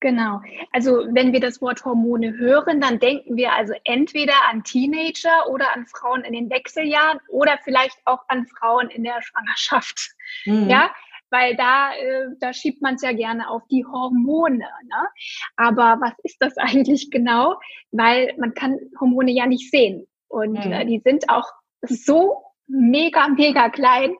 Genau. 0.00 0.40
Also 0.72 1.06
wenn 1.10 1.32
wir 1.32 1.40
das 1.40 1.60
Wort 1.60 1.84
Hormone 1.84 2.36
hören, 2.38 2.80
dann 2.80 3.00
denken 3.00 3.36
wir 3.36 3.52
also 3.52 3.74
entweder 3.84 4.34
an 4.48 4.62
Teenager 4.62 5.48
oder 5.50 5.74
an 5.74 5.86
Frauen 5.86 6.22
in 6.22 6.34
den 6.34 6.50
Wechseljahren 6.50 7.18
oder 7.28 7.58
vielleicht 7.64 7.98
auch 8.04 8.22
an 8.28 8.46
Frauen 8.46 8.90
in 8.90 9.02
der 9.02 9.20
Schwangerschaft. 9.22 10.12
Mhm. 10.44 10.70
Ja, 10.70 10.90
weil 11.30 11.56
da, 11.56 11.92
äh, 11.94 12.28
da 12.38 12.52
schiebt 12.52 12.80
man 12.80 12.94
es 12.94 13.02
ja 13.02 13.12
gerne 13.12 13.50
auf 13.50 13.62
die 13.70 13.84
Hormone. 13.84 14.58
Ne? 14.58 15.08
Aber 15.56 15.98
was 16.00 16.12
ist 16.22 16.36
das 16.40 16.56
eigentlich 16.58 17.10
genau? 17.10 17.58
Weil 17.90 18.34
man 18.38 18.54
kann 18.54 18.78
Hormone 19.00 19.32
ja 19.32 19.46
nicht 19.46 19.70
sehen. 19.70 20.06
Und 20.28 20.64
mhm. 20.64 20.72
äh, 20.72 20.86
die 20.86 21.00
sind 21.04 21.28
auch 21.28 21.50
so 21.82 22.44
mega, 22.68 23.28
mega 23.28 23.68
klein. 23.68 24.14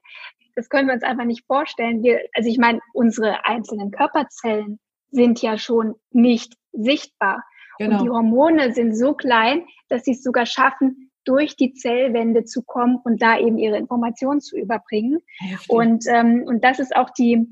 Das 0.56 0.68
können 0.68 0.88
wir 0.88 0.94
uns 0.94 1.04
einfach 1.04 1.24
nicht 1.24 1.46
vorstellen. 1.46 2.02
Wir, 2.02 2.22
also 2.34 2.48
ich 2.48 2.58
meine, 2.58 2.80
unsere 2.92 3.44
einzelnen 3.44 3.92
Körperzellen 3.92 4.80
sind 5.10 5.42
ja 5.42 5.58
schon 5.58 5.94
nicht 6.10 6.54
sichtbar. 6.72 7.44
Genau. 7.78 7.98
Und 7.98 8.04
die 8.04 8.10
Hormone 8.10 8.72
sind 8.72 8.96
so 8.96 9.14
klein, 9.14 9.64
dass 9.88 10.04
sie 10.04 10.12
es 10.12 10.22
sogar 10.22 10.46
schaffen, 10.46 11.10
durch 11.24 11.56
die 11.56 11.74
Zellwände 11.74 12.44
zu 12.44 12.62
kommen 12.62 13.00
und 13.04 13.20
da 13.20 13.38
eben 13.38 13.58
ihre 13.58 13.76
Informationen 13.76 14.40
zu 14.40 14.56
überbringen. 14.56 15.18
Und, 15.68 16.04
ähm, 16.08 16.44
und 16.46 16.64
das 16.64 16.78
ist 16.78 16.96
auch 16.96 17.10
die 17.10 17.46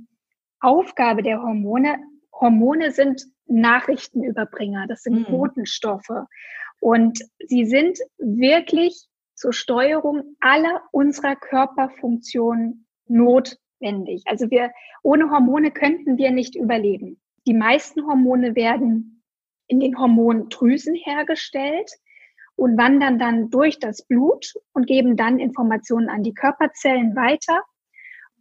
Aufgabe 0.60 1.22
der 1.22 1.42
Hormone. 1.42 1.98
Hormone 2.32 2.90
sind 2.90 3.26
Nachrichtenüberbringer, 3.46 4.86
das 4.86 5.02
sind 5.02 5.28
mhm. 5.28 5.32
Botenstoffe. 5.32 6.26
Und 6.80 7.18
sie 7.46 7.66
sind 7.66 7.98
wirklich 8.18 9.06
zur 9.34 9.52
Steuerung 9.52 10.36
aller 10.40 10.82
unserer 10.90 11.36
Körperfunktionen 11.36 12.86
notwendig. 13.06 14.22
Also 14.24 14.50
wir, 14.50 14.72
ohne 15.02 15.30
Hormone 15.30 15.70
könnten 15.70 16.16
wir 16.16 16.30
nicht 16.30 16.56
überleben. 16.56 17.20
Die 17.46 17.54
meisten 17.54 18.06
Hormone 18.06 18.54
werden 18.54 19.22
in 19.68 19.80
den 19.80 19.98
Hormondrüsen 19.98 20.94
hergestellt 20.94 21.90
und 22.56 22.78
wandern 22.78 23.18
dann 23.18 23.50
durch 23.50 23.78
das 23.78 24.02
Blut 24.06 24.54
und 24.72 24.86
geben 24.86 25.16
dann 25.16 25.38
Informationen 25.38 26.08
an 26.08 26.22
die 26.22 26.34
Körperzellen 26.34 27.14
weiter. 27.14 27.62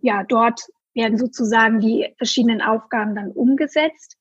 Ja, 0.01 0.23
dort 0.23 0.61
werden 0.93 1.17
sozusagen 1.17 1.79
die 1.79 2.13
verschiedenen 2.17 2.61
Aufgaben 2.61 3.15
dann 3.15 3.31
umgesetzt. 3.31 4.17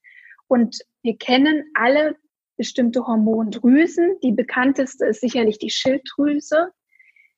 Und 0.48 0.78
wir 1.02 1.16
kennen 1.16 1.64
alle 1.74 2.16
bestimmte 2.56 3.06
Hormondrüsen. 3.06 4.18
Die 4.22 4.32
bekannteste 4.32 5.06
ist 5.06 5.20
sicherlich 5.20 5.58
die 5.58 5.70
Schilddrüse. 5.70 6.72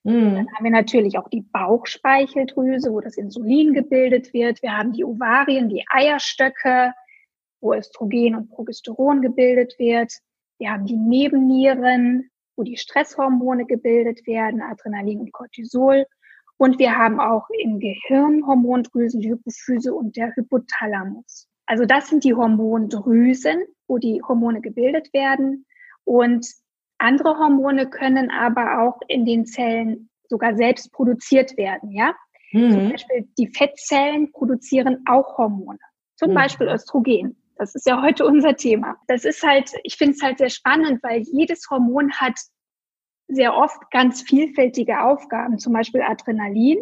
Mhm. 0.04 0.34
Dann 0.34 0.54
haben 0.54 0.64
wir 0.64 0.70
natürlich 0.70 1.18
auch 1.18 1.28
die 1.28 1.42
Bauchspeicheldrüse, 1.42 2.92
wo 2.92 3.00
das 3.00 3.16
Insulin 3.16 3.74
gebildet 3.74 4.32
wird. 4.32 4.62
Wir 4.62 4.76
haben 4.76 4.92
die 4.92 5.04
Ovarien, 5.04 5.68
die 5.68 5.84
Eierstöcke, 5.88 6.92
wo 7.66 7.75
Östrogen 7.75 8.37
und 8.37 8.49
Progesteron 8.49 9.20
gebildet 9.20 9.75
wird. 9.78 10.12
Wir 10.58 10.70
haben 10.70 10.87
die 10.87 10.96
Nebennieren, 10.96 12.30
wo 12.56 12.62
die 12.62 12.76
Stresshormone 12.76 13.66
gebildet 13.66 14.26
werden, 14.26 14.62
Adrenalin 14.62 15.20
und 15.20 15.32
Cortisol. 15.32 16.06
Und 16.58 16.78
wir 16.78 16.96
haben 16.96 17.20
auch 17.20 17.49
im 17.62 17.80
Gehirn 17.80 18.46
Hormondrüsen, 18.46 19.20
die 19.20 19.30
Hypophyse 19.30 19.92
und 19.92 20.16
der 20.16 20.35
Hypothalamus. 20.35 21.49
Also 21.66 21.85
das 21.85 22.08
sind 22.08 22.25
die 22.25 22.35
Hormondrüsen, 22.35 23.64
wo 23.88 23.99
die 23.99 24.23
Hormone 24.23 24.61
gebildet 24.61 25.12
werden. 25.12 25.66
Und 26.04 26.46
andere 26.99 27.37
Hormone 27.37 27.90
können 27.90 28.30
aber 28.30 28.80
auch 28.80 29.00
in 29.08 29.26
den 29.26 29.44
Zellen 29.44 30.08
sogar 30.28 30.56
selbst 30.56 30.92
produziert 30.92 31.56
werden, 31.56 31.90
ja. 31.90 32.14
Mhm. 32.52 32.73
Zum 32.73 32.90
Beispiel 32.90 33.28
die 33.37 33.49
Fettzellen 33.49 34.30
produzieren 34.32 35.02
auch 35.06 35.37
Hormone. 35.37 35.78
Zum 36.14 36.30
mhm. 36.30 36.35
Beispiel 36.35 36.68
Östrogen. 36.68 37.37
Das 37.58 37.75
ist 37.75 37.86
ja 37.86 38.02
heute 38.02 38.26
unser 38.26 38.56
Thema. 38.56 38.96
Das 39.08 39.25
ist 39.25 39.42
halt, 39.42 39.72
ich 39.82 39.96
finde 39.96 40.14
es 40.14 40.22
halt 40.22 40.38
sehr 40.38 40.50
spannend, 40.50 41.02
weil 41.02 41.22
jedes 41.22 41.68
Hormon 41.70 42.12
hat 42.12 42.38
sehr 43.28 43.54
oft 43.54 43.90
ganz 43.90 44.22
vielfältige 44.22 45.02
Aufgaben, 45.02 45.58
zum 45.58 45.72
Beispiel 45.72 46.02
Adrenalin. 46.02 46.78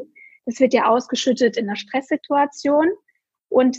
Das 0.47 0.61
wird 0.61 0.75
ja 0.75 0.87
ausgeschüttet 0.87 1.57
in 1.57 1.69
einer 1.69 1.77
Stresssituation. 1.77 2.89
Und 3.49 3.79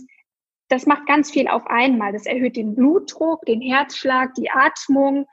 das 0.69 0.85
macht 0.85 1.05
ganz 1.05 1.29
viel 1.31 1.47
auf 1.47 1.67
einmal. 1.67 2.13
Das 2.13 2.25
erhöht 2.25 2.55
den 2.55 2.75
Blutdruck, 2.75 3.45
den 3.45 3.61
Herzschlag, 3.61 4.33
die 4.35 4.49
Atmung, 4.49 5.27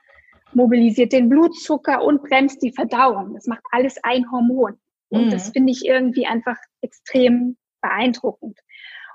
mobilisiert 0.53 1.11
den 1.13 1.29
Blutzucker 1.29 2.03
und 2.03 2.21
bremst 2.21 2.61
die 2.61 2.73
Verdauung. 2.73 3.33
Das 3.33 3.47
macht 3.47 3.63
alles 3.71 3.97
ein 4.03 4.29
Hormon. 4.31 4.79
Und 5.09 5.27
mhm. 5.27 5.31
das 5.31 5.49
finde 5.49 5.71
ich 5.71 5.85
irgendwie 5.85 6.27
einfach 6.27 6.57
extrem 6.81 7.57
beeindruckend. 7.81 8.59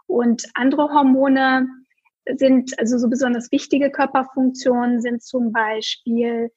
Und 0.07 0.45
andere 0.55 0.91
Hormone 0.91 1.69
sind, 2.37 2.79
also 2.79 2.99
so 2.99 3.09
besonders 3.09 3.51
wichtige 3.53 3.91
Körperfunktionen 3.91 5.01
sind 5.01 5.23
zum 5.23 5.53
Beispiel 5.53 6.51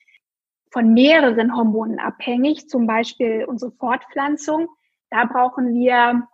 von 0.72 0.94
mehreren 0.94 1.56
Hormonen 1.56 2.00
abhängig, 2.00 2.68
zum 2.68 2.88
Beispiel 2.88 3.46
unsere 3.48 3.72
Fortpflanzung. 3.72 4.68
Da 5.10 5.26
brauchen 5.26 5.74
wir 5.74 6.28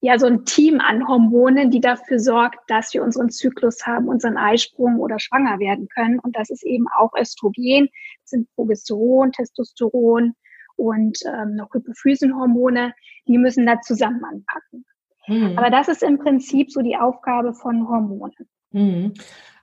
ja 0.00 0.18
so 0.18 0.26
ein 0.26 0.44
Team 0.44 0.80
an 0.80 1.06
Hormonen, 1.06 1.70
die 1.70 1.80
dafür 1.80 2.18
sorgt, 2.18 2.58
dass 2.68 2.92
wir 2.92 3.02
unseren 3.02 3.30
Zyklus 3.30 3.86
haben, 3.86 4.08
unseren 4.08 4.36
Eisprung 4.36 4.98
oder 4.98 5.18
schwanger 5.18 5.58
werden 5.60 5.86
können. 5.88 6.18
Und 6.18 6.36
das 6.36 6.50
ist 6.50 6.64
eben 6.64 6.86
auch 6.96 7.12
Östrogen, 7.14 7.88
das 8.22 8.30
sind 8.30 8.52
Progesteron, 8.54 9.32
Testosteron 9.32 10.34
und 10.76 11.18
ähm, 11.26 11.54
noch 11.54 11.72
Hypophysenhormone, 11.72 12.94
die 13.28 13.38
müssen 13.38 13.66
da 13.66 13.80
zusammen 13.80 14.24
anpacken. 14.24 14.84
Mhm. 15.26 15.56
Aber 15.56 15.70
das 15.70 15.88
ist 15.88 16.02
im 16.02 16.18
Prinzip 16.18 16.70
so 16.70 16.82
die 16.82 16.96
Aufgabe 16.96 17.54
von 17.54 17.88
Hormonen. 17.88 18.34
Mhm. 18.72 19.14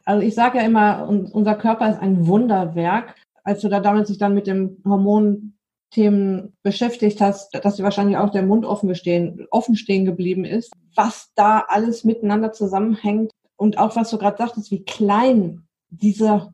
Also 0.05 0.25
ich 0.25 0.35
sage 0.35 0.57
ja 0.57 0.63
immer, 0.63 1.07
unser 1.07 1.55
Körper 1.55 1.89
ist 1.89 2.01
ein 2.01 2.27
Wunderwerk. 2.27 3.15
Als 3.43 3.61
du 3.61 3.69
da 3.69 3.79
damals 3.79 4.09
sich 4.09 4.17
dann 4.17 4.33
mit 4.33 4.47
dem 4.47 4.81
Hormon 4.85 5.53
Themen 5.91 6.55
beschäftigt 6.61 7.19
hast, 7.19 7.51
dass 7.63 7.75
dir 7.75 7.83
wahrscheinlich 7.83 8.17
auch 8.17 8.29
der 8.29 8.43
Mund 8.43 8.65
offen, 8.65 8.87
gestehen, 8.87 9.47
offen 9.49 9.75
stehen 9.75 10.05
geblieben 10.05 10.45
ist, 10.45 10.71
was 10.95 11.31
da 11.35 11.65
alles 11.67 12.03
miteinander 12.03 12.51
zusammenhängt 12.51 13.31
und 13.55 13.77
auch 13.77 13.95
was 13.95 14.09
du 14.11 14.17
gerade 14.17 14.37
sagtest, 14.37 14.71
wie 14.71 14.83
klein 14.83 15.63
diese 15.89 16.53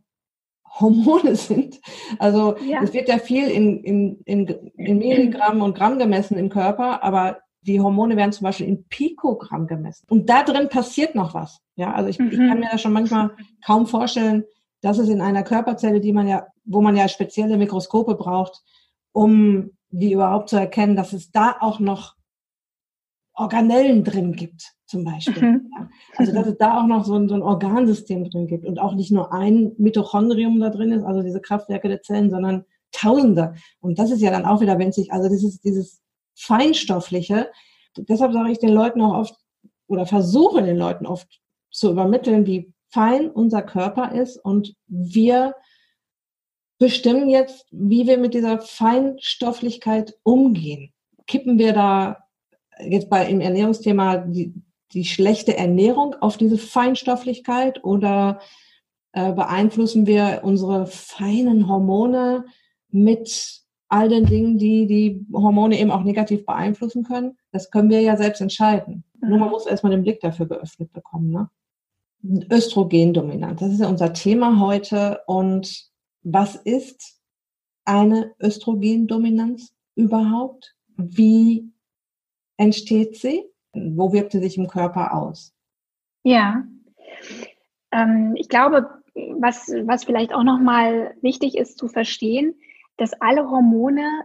Hormone 0.79 1.35
sind. 1.35 1.79
Also 2.19 2.57
ja. 2.59 2.81
es 2.81 2.93
wird 2.93 3.09
ja 3.09 3.17
viel 3.17 3.47
in, 3.50 3.83
in, 3.83 4.21
in, 4.25 4.47
in 4.75 4.97
Milligramm 4.97 5.62
und 5.62 5.75
Gramm 5.75 6.00
gemessen 6.00 6.38
im 6.38 6.50
Körper, 6.50 7.03
aber 7.03 7.39
die 7.65 7.81
Hormone 7.81 8.15
werden 8.15 8.31
zum 8.31 8.45
Beispiel 8.45 8.67
in 8.67 8.86
Pikogramm 8.88 9.67
gemessen. 9.67 10.05
Und 10.10 10.29
da 10.29 10.43
drin 10.43 10.69
passiert 10.69 11.15
noch 11.15 11.34
was. 11.34 11.60
Ja, 11.75 11.93
also 11.93 12.10
ich, 12.10 12.19
mhm. 12.19 12.29
ich 12.29 12.38
kann 12.38 12.60
mir 12.60 12.69
das 12.72 12.81
schon 12.81 12.93
manchmal 12.93 13.31
kaum 13.65 13.88
vorstellen, 13.88 14.43
dass 14.81 14.98
es 15.00 15.10
in 15.10 15.22
einer 15.22 15.43
Körperzelle, 15.43 16.00
die 16.00 16.13
man 16.13 16.27
ja, 16.27 16.48
wo 16.63 16.81
man 16.81 16.95
ja 16.95 17.07
spezielle 17.07 17.57
Mikroskope 17.57 18.15
braucht, 18.15 18.62
um 19.13 19.72
die 19.89 20.13
überhaupt 20.13 20.50
zu 20.50 20.57
erkennen, 20.57 20.95
dass 20.95 21.13
es 21.13 21.31
da 21.31 21.55
auch 21.60 21.79
noch 21.79 22.15
Organellen 23.34 24.03
drin 24.03 24.34
gibt, 24.34 24.74
zum 24.86 25.03
Beispiel. 25.03 25.43
Mhm. 25.43 25.72
Ja. 25.77 25.89
Also 26.17 26.34
dass 26.34 26.48
es 26.48 26.57
da 26.57 26.79
auch 26.79 26.86
noch 26.86 27.03
so 27.03 27.15
ein, 27.15 27.27
so 27.27 27.36
ein, 27.36 27.41
Organsystem 27.41 28.29
drin 28.29 28.48
gibt 28.48 28.65
und 28.65 28.79
auch 28.79 28.93
nicht 28.93 29.12
nur 29.12 29.34
ein 29.34 29.74
Mitochondrium 29.77 30.60
da 30.60 30.69
drin 30.69 30.91
ist, 30.91 31.03
also 31.03 31.22
diese 31.22 31.41
Kraftwerke 31.41 31.89
der 31.89 32.01
Zellen, 32.01 32.29
sondern 32.29 32.65
Tausende. 32.91 33.55
Und 33.81 34.00
das 34.00 34.10
ist 34.10 34.22
ja 34.22 34.31
dann 34.31 34.45
auch 34.45 34.62
wieder 34.62 34.79
winzig. 34.79 35.12
Also 35.12 35.27
das 35.27 35.43
ist 35.43 35.65
dieses 35.65 36.01
Feinstoffliche. 36.35 37.51
Deshalb 37.97 38.33
sage 38.33 38.51
ich 38.51 38.59
den 38.59 38.73
Leuten 38.73 39.01
auch 39.01 39.17
oft 39.17 39.35
oder 39.87 40.05
versuche 40.05 40.61
den 40.61 40.77
Leuten 40.77 41.05
oft 41.05 41.41
zu 41.71 41.91
übermitteln, 41.91 42.45
wie 42.45 42.73
fein 42.89 43.29
unser 43.29 43.61
Körper 43.61 44.13
ist 44.13 44.37
und 44.37 44.75
wir 44.87 45.55
bestimmen 46.77 47.29
jetzt, 47.29 47.65
wie 47.71 48.07
wir 48.07 48.17
mit 48.17 48.33
dieser 48.33 48.59
Feinstofflichkeit 48.59 50.17
umgehen. 50.23 50.93
Kippen 51.27 51.57
wir 51.57 51.73
da 51.73 52.25
jetzt 52.79 53.09
bei 53.09 53.27
im 53.27 53.41
Ernährungsthema 53.41 54.17
die, 54.17 54.53
die 54.93 55.05
schlechte 55.05 55.57
Ernährung 55.57 56.15
auf 56.15 56.37
diese 56.37 56.57
Feinstofflichkeit 56.57 57.83
oder 57.83 58.39
äh, 59.13 59.31
beeinflussen 59.31 60.07
wir 60.07 60.41
unsere 60.43 60.87
feinen 60.87 61.67
Hormone 61.67 62.45
mit 62.89 63.61
all 63.95 64.09
den 64.09 64.25
Dingen, 64.25 64.57
die 64.57 64.87
die 64.87 65.25
Hormone 65.33 65.79
eben 65.79 65.91
auch 65.91 66.03
negativ 66.03 66.45
beeinflussen 66.45 67.03
können? 67.03 67.37
Das 67.51 67.71
können 67.71 67.89
wir 67.89 68.01
ja 68.01 68.17
selbst 68.17 68.41
entscheiden. 68.41 69.03
Mhm. 69.21 69.29
Nur 69.29 69.39
man 69.39 69.49
muss 69.49 69.65
erstmal 69.65 69.91
den 69.91 70.03
Blick 70.03 70.19
dafür 70.19 70.47
geöffnet 70.47 70.91
bekommen. 70.91 71.31
Ne? 71.31 71.49
Östrogendominanz, 72.51 73.59
das 73.59 73.71
ist 73.71 73.79
ja 73.79 73.87
unser 73.87 74.13
Thema 74.13 74.59
heute 74.59 75.21
und 75.27 75.89
was 76.23 76.55
ist 76.55 77.21
eine 77.85 78.33
Östrogendominanz 78.41 79.73
überhaupt? 79.95 80.75
Wie 80.97 81.71
entsteht 82.57 83.17
sie? 83.17 83.43
Wo 83.73 84.11
wirkt 84.11 84.31
sie 84.31 84.39
sich 84.39 84.57
im 84.57 84.67
Körper 84.67 85.13
aus? 85.13 85.53
Ja, 86.23 86.63
ähm, 87.91 88.33
ich 88.35 88.49
glaube, 88.49 88.89
was, 89.13 89.67
was 89.85 90.03
vielleicht 90.03 90.33
auch 90.33 90.43
nochmal 90.43 91.15
wichtig 91.21 91.57
ist 91.57 91.77
zu 91.77 91.87
verstehen, 91.87 92.55
dass 92.97 93.13
alle 93.21 93.49
Hormone 93.49 94.23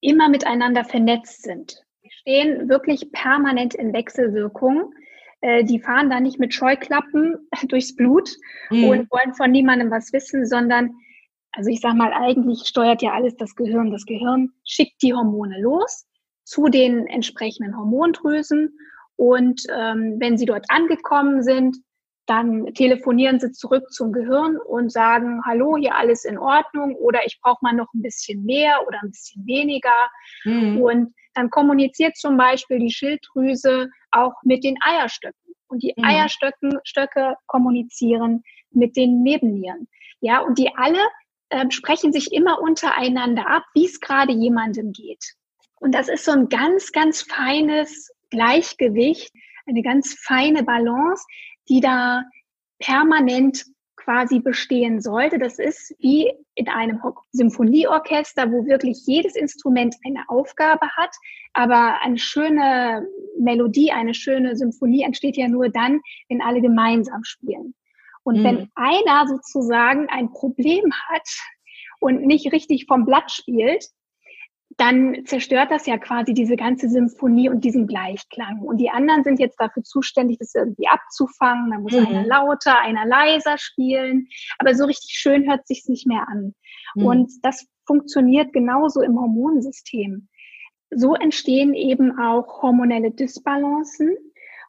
immer 0.00 0.28
miteinander 0.28 0.84
vernetzt 0.84 1.42
sind. 1.42 1.82
Die 2.04 2.10
stehen 2.10 2.68
wirklich 2.68 3.10
permanent 3.12 3.74
in 3.74 3.92
Wechselwirkung. 3.92 4.92
Äh, 5.40 5.64
die 5.64 5.80
fahren 5.80 6.10
da 6.10 6.20
nicht 6.20 6.38
mit 6.38 6.54
Scheuklappen 6.54 7.48
durchs 7.68 7.94
Blut 7.94 8.30
mhm. 8.70 8.84
und 8.84 9.10
wollen 9.10 9.34
von 9.34 9.50
niemandem 9.50 9.90
was 9.90 10.12
wissen, 10.12 10.46
sondern, 10.46 10.90
also 11.52 11.70
ich 11.70 11.80
sag 11.80 11.94
mal, 11.94 12.12
eigentlich 12.12 12.66
steuert 12.66 13.02
ja 13.02 13.12
alles 13.12 13.36
das 13.36 13.54
Gehirn. 13.54 13.90
Das 13.90 14.06
Gehirn 14.06 14.50
schickt 14.64 15.02
die 15.02 15.14
Hormone 15.14 15.60
los 15.60 16.06
zu 16.44 16.68
den 16.68 17.06
entsprechenden 17.06 17.76
Hormondrüsen 17.76 18.78
und 19.16 19.62
ähm, 19.74 20.16
wenn 20.18 20.38
sie 20.38 20.46
dort 20.46 20.64
angekommen 20.68 21.42
sind, 21.42 21.76
dann 22.28 22.74
telefonieren 22.74 23.40
sie 23.40 23.52
zurück 23.52 23.90
zum 23.90 24.12
Gehirn 24.12 24.58
und 24.58 24.92
sagen, 24.92 25.40
hallo, 25.46 25.78
hier 25.78 25.94
alles 25.94 26.26
in 26.26 26.38
Ordnung 26.38 26.94
oder 26.96 27.24
ich 27.24 27.40
brauche 27.40 27.58
mal 27.62 27.72
noch 27.72 27.92
ein 27.94 28.02
bisschen 28.02 28.44
mehr 28.44 28.86
oder 28.86 28.98
ein 29.02 29.10
bisschen 29.10 29.46
weniger. 29.46 30.10
Mhm. 30.44 30.82
Und 30.82 31.14
dann 31.32 31.48
kommuniziert 31.48 32.18
zum 32.18 32.36
Beispiel 32.36 32.80
die 32.80 32.92
Schilddrüse 32.92 33.88
auch 34.10 34.34
mit 34.42 34.62
den 34.62 34.76
Eierstöcken. 34.82 35.54
Und 35.68 35.82
die 35.82 35.94
mhm. 35.96 36.04
Eierstöcke 36.04 36.80
Stöcke 36.84 37.34
kommunizieren 37.46 38.42
mit 38.70 38.96
den 38.96 39.22
Nebennieren. 39.22 39.88
Ja, 40.20 40.40
und 40.40 40.58
die 40.58 40.70
alle 40.76 41.00
äh, 41.48 41.70
sprechen 41.70 42.12
sich 42.12 42.32
immer 42.32 42.60
untereinander 42.60 43.48
ab, 43.48 43.64
wie 43.72 43.86
es 43.86 44.00
gerade 44.00 44.32
jemandem 44.32 44.92
geht. 44.92 45.32
Und 45.80 45.94
das 45.94 46.08
ist 46.08 46.26
so 46.26 46.32
ein 46.32 46.50
ganz, 46.50 46.92
ganz 46.92 47.22
feines 47.22 48.10
Gleichgewicht, 48.28 49.32
eine 49.66 49.82
ganz 49.82 50.14
feine 50.20 50.62
Balance, 50.62 51.24
die 51.68 51.80
da 51.80 52.22
permanent 52.78 53.64
quasi 53.96 54.38
bestehen 54.38 55.00
sollte. 55.00 55.38
Das 55.38 55.58
ist 55.58 55.94
wie 55.98 56.32
in 56.54 56.68
einem 56.68 57.00
Symphonieorchester, 57.32 58.50
wo 58.50 58.64
wirklich 58.66 59.02
jedes 59.06 59.36
Instrument 59.36 59.94
eine 60.06 60.24
Aufgabe 60.28 60.88
hat, 60.96 61.14
aber 61.52 62.00
eine 62.02 62.18
schöne 62.18 63.06
Melodie, 63.38 63.92
eine 63.92 64.14
schöne 64.14 64.56
Symphonie 64.56 65.02
entsteht 65.02 65.36
ja 65.36 65.48
nur 65.48 65.68
dann, 65.68 66.00
wenn 66.28 66.40
alle 66.40 66.60
gemeinsam 66.60 67.24
spielen. 67.24 67.74
Und 68.22 68.40
mhm. 68.40 68.44
wenn 68.44 68.70
einer 68.76 69.26
sozusagen 69.26 70.08
ein 70.08 70.30
Problem 70.30 70.92
hat 71.08 71.28
und 72.00 72.22
nicht 72.22 72.52
richtig 72.52 72.86
vom 72.86 73.04
Blatt 73.04 73.30
spielt, 73.30 73.84
dann 74.78 75.24
zerstört 75.26 75.72
das 75.72 75.86
ja 75.86 75.98
quasi 75.98 76.34
diese 76.34 76.54
ganze 76.54 76.88
Symphonie 76.88 77.48
und 77.48 77.64
diesen 77.64 77.88
Gleichklang. 77.88 78.60
Und 78.60 78.76
die 78.76 78.90
anderen 78.90 79.24
sind 79.24 79.40
jetzt 79.40 79.60
dafür 79.60 79.82
zuständig, 79.82 80.38
das 80.38 80.54
irgendwie 80.54 80.86
abzufangen. 80.86 81.72
Da 81.72 81.78
muss 81.80 81.92
mhm. 81.92 82.06
einer 82.06 82.24
lauter, 82.24 82.78
einer 82.78 83.04
leiser 83.04 83.58
spielen. 83.58 84.28
Aber 84.58 84.76
so 84.76 84.84
richtig 84.84 85.16
schön 85.18 85.50
hört 85.50 85.66
sich's 85.66 85.88
nicht 85.88 86.06
mehr 86.06 86.28
an. 86.28 86.54
Mhm. 86.94 87.04
Und 87.04 87.32
das 87.42 87.66
funktioniert 87.86 88.52
genauso 88.52 89.02
im 89.02 89.18
Hormonsystem. 89.18 90.28
So 90.90 91.16
entstehen 91.16 91.74
eben 91.74 92.16
auch 92.16 92.62
hormonelle 92.62 93.10
Dysbalancen. 93.10 94.16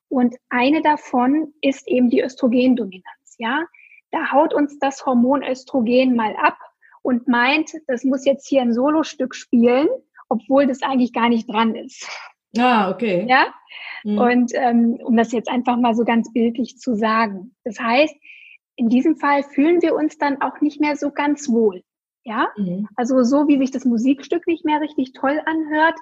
Und 0.08 0.36
eine 0.50 0.82
davon 0.82 1.54
ist 1.62 1.88
eben 1.88 2.10
die 2.10 2.22
Östrogendominanz. 2.22 3.36
Ja, 3.38 3.64
da 4.10 4.32
haut 4.32 4.56
uns 4.56 4.80
das 4.80 5.06
Hormon 5.06 5.44
Östrogen 5.44 6.16
mal 6.16 6.36
ab 6.36 6.58
und 7.02 7.28
meint, 7.28 7.72
das 7.88 8.04
muss 8.04 8.26
jetzt 8.26 8.48
hier 8.48 8.62
ein 8.62 8.74
Solostück 8.74 9.36
spielen, 9.36 9.88
obwohl 10.30 10.68
das 10.68 10.82
eigentlich 10.82 11.14
gar 11.14 11.30
nicht 11.30 11.50
dran 11.50 11.76
ist. 11.76 12.08
Ah, 12.58 12.90
okay. 12.90 13.26
Ja. 13.28 13.54
Mhm. 14.04 14.18
Und 14.18 14.52
ähm, 14.56 15.00
um 15.04 15.16
das 15.16 15.32
jetzt 15.32 15.50
einfach 15.50 15.78
mal 15.78 15.96
so 15.96 16.04
ganz 16.04 16.32
bildlich 16.34 16.78
zu 16.78 16.96
sagen. 16.96 17.56
Das 17.64 17.80
heißt, 17.80 18.16
in 18.76 18.90
diesem 18.90 19.18
Fall 19.18 19.44
fühlen 19.44 19.82
wir 19.82 19.96
uns 19.96 20.18
dann 20.18 20.42
auch 20.42 20.62
nicht 20.62 20.80
mehr 20.80 20.96
so 20.96 21.12
ganz 21.12 21.50
wohl. 21.50 21.84
Ja. 22.24 22.48
Mhm. 22.58 22.88
Also 22.96 23.24
so 23.24 23.48
wie 23.48 23.58
sich 23.58 23.72
das 23.72 23.86
Musikstück 23.86 24.48
nicht 24.48 24.66
mehr 24.66 24.82
richtig 24.82 25.14
toll 25.14 25.42
anhört, 25.46 25.96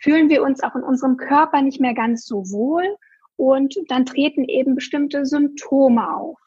fühlen 0.00 0.28
wir 0.28 0.42
uns 0.42 0.62
auch 0.62 0.74
in 0.74 0.82
unserem 0.82 1.16
Körper 1.16 1.62
nicht 1.62 1.80
mehr 1.80 1.94
ganz 1.94 2.24
so 2.24 2.50
wohl 2.50 2.96
und 3.36 3.76
dann 3.88 4.06
treten 4.06 4.44
eben 4.44 4.74
bestimmte 4.74 5.24
Symptome 5.26 6.14
auf. 6.14 6.38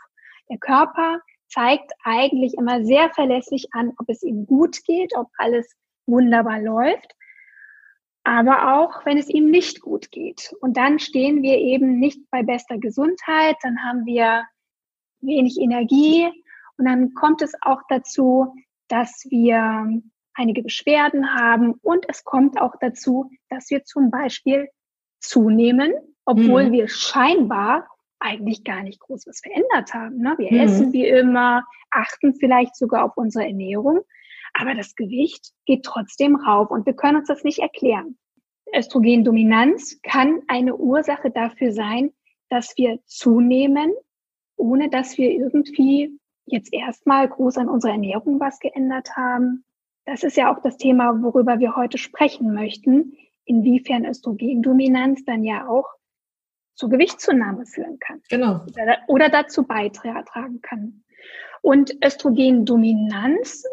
Der 0.50 0.58
Körper 0.58 1.22
zeigt 1.50 1.91
eigentlich 2.03 2.56
immer 2.56 2.84
sehr 2.84 3.10
verlässlich 3.12 3.68
an, 3.74 3.94
ob 3.98 4.10
es 4.10 4.24
ihm 4.24 4.46
gut 4.46 4.84
geht, 4.86 5.15
ob 5.15 5.27
alles 5.38 5.75
wunderbar 6.06 6.60
läuft, 6.60 7.15
aber 8.24 8.75
auch 8.77 9.06
wenn 9.06 9.18
es 9.18 9.29
ihm 9.29 9.50
nicht 9.50 9.82
gut 9.82 10.12
geht. 10.12 10.53
Und 10.62 10.77
dann 10.77 11.00
stehen 11.00 11.41
wir 11.41 11.58
eben 11.58 12.00
nicht 12.00 12.20
bei 12.32 12.44
bester 12.44 12.77
Gesundheit, 12.77 13.56
dann 13.62 13.84
haben 13.84 14.06
wir 14.06 14.46
wenig 15.22 15.58
Energie 15.60 16.27
und 16.77 16.86
dann 16.86 17.13
kommt 17.13 17.41
es 17.41 17.53
auch 17.62 17.82
dazu, 17.89 18.56
dass 18.88 19.25
wir 19.29 20.01
einige 20.34 20.63
Beschwerden 20.63 21.34
haben 21.34 21.74
und 21.82 22.06
es 22.08 22.24
kommt 22.24 22.60
auch 22.60 22.75
dazu, 22.79 23.29
dass 23.50 23.70
wir 23.70 23.84
zum 23.84 24.10
Beispiel 24.10 24.70
zunehmen, 25.20 25.94
obwohl 26.26 26.67
mhm. 26.67 26.71
wir 26.71 26.88
scheinbar 26.88 27.88
eigentlich 28.19 28.63
gar 28.63 28.84
nicht 28.84 28.99
groß 28.99 29.27
was 29.27 29.39
verändert 29.39 29.93
haben. 29.93 30.17
Ne? 30.17 30.36
Wir 30.38 30.51
mhm. 30.51 30.60
essen 30.60 30.93
wie 30.93 31.08
immer, 31.08 31.63
achten 31.89 32.36
vielleicht 32.36 32.75
sogar 32.75 33.05
auf 33.05 33.17
unsere 33.17 33.45
Ernährung, 33.45 34.01
aber 34.53 34.75
das 34.75 34.95
Gewicht 34.95 35.51
geht 35.65 35.84
trotzdem 35.84 36.36
rauf 36.36 36.69
und 36.69 36.86
wir 36.86 36.93
können 36.93 37.17
uns 37.17 37.27
das 37.27 37.43
nicht 37.43 37.60
erklären. 37.60 38.17
Östrogendominanz 38.75 39.99
kann 40.03 40.41
eine 40.47 40.75
Ursache 40.75 41.32
dafür 41.32 41.71
sein, 41.71 42.12
dass 42.49 42.77
wir 42.77 42.99
zunehmen, 43.05 43.93
ohne 44.58 44.89
dass 44.89 45.17
wir 45.17 45.32
irgendwie 45.32 46.19
jetzt 46.45 46.73
erstmal 46.73 47.27
groß 47.27 47.58
an 47.58 47.69
unserer 47.69 47.93
Ernährung 47.93 48.39
was 48.39 48.60
geändert 48.60 49.15
haben. 49.15 49.63
Das 50.05 50.23
ist 50.23 50.38
ja 50.38 50.53
auch 50.53 50.62
das 50.62 50.77
Thema, 50.77 51.21
worüber 51.21 51.60
wir 51.60 51.75
heute 51.75 51.97
sprechen 51.97 52.53
möchten, 52.53 53.17
inwiefern 53.45 54.05
Östrogendominanz 54.05 55.23
dann 55.25 55.43
ja 55.43 55.67
auch 55.67 55.86
zur 56.80 56.89
Gewichtszunahme 56.89 57.65
führen 57.65 58.00
kann. 58.00 58.22
Genau. 58.30 58.65
Oder 59.08 59.28
dazu 59.28 59.63
beitragen 59.63 60.62
kann. 60.62 61.04
Und 61.62 61.94
Östrogendominanz 62.02 63.65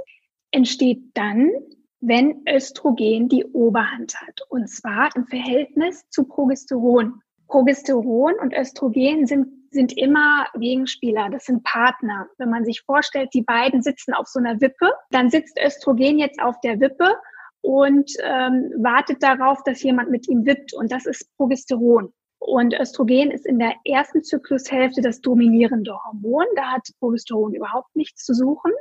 entsteht 0.50 1.02
dann, 1.14 1.52
wenn 2.00 2.42
Östrogen 2.48 3.28
die 3.28 3.44
Oberhand 3.44 4.20
hat. 4.20 4.40
Und 4.48 4.68
zwar 4.68 5.10
im 5.14 5.24
Verhältnis 5.26 6.04
zu 6.10 6.24
Progesteron. 6.24 7.20
Progesteron 7.46 8.34
und 8.40 8.52
Östrogen 8.52 9.26
sind, 9.28 9.46
sind 9.70 9.96
immer 9.96 10.46
Gegenspieler, 10.58 11.30
das 11.30 11.44
sind 11.44 11.62
Partner. 11.62 12.26
Wenn 12.38 12.50
man 12.50 12.64
sich 12.64 12.82
vorstellt, 12.82 13.30
die 13.34 13.42
beiden 13.42 13.82
sitzen 13.82 14.14
auf 14.14 14.26
so 14.26 14.40
einer 14.40 14.60
Wippe, 14.60 14.90
dann 15.10 15.30
sitzt 15.30 15.56
Östrogen 15.64 16.18
jetzt 16.18 16.42
auf 16.42 16.58
der 16.60 16.80
Wippe 16.80 17.14
und 17.60 18.10
ähm, 18.24 18.72
wartet 18.78 19.22
darauf, 19.22 19.62
dass 19.62 19.80
jemand 19.84 20.10
mit 20.10 20.28
ihm 20.28 20.44
wippt. 20.44 20.74
Und 20.74 20.90
das 20.90 21.06
ist 21.06 21.32
Progesteron. 21.36 22.12
Und 22.38 22.74
Östrogen 22.74 23.30
ist 23.30 23.46
in 23.46 23.58
der 23.58 23.74
ersten 23.84 24.22
Zyklushälfte 24.22 25.00
das 25.00 25.20
dominierende 25.20 25.92
Hormon. 26.04 26.44
Da 26.54 26.72
hat 26.72 26.88
Progesteron 27.00 27.54
überhaupt 27.54 27.94
nichts 27.96 28.24
zu 28.24 28.34
suchen. 28.34 28.72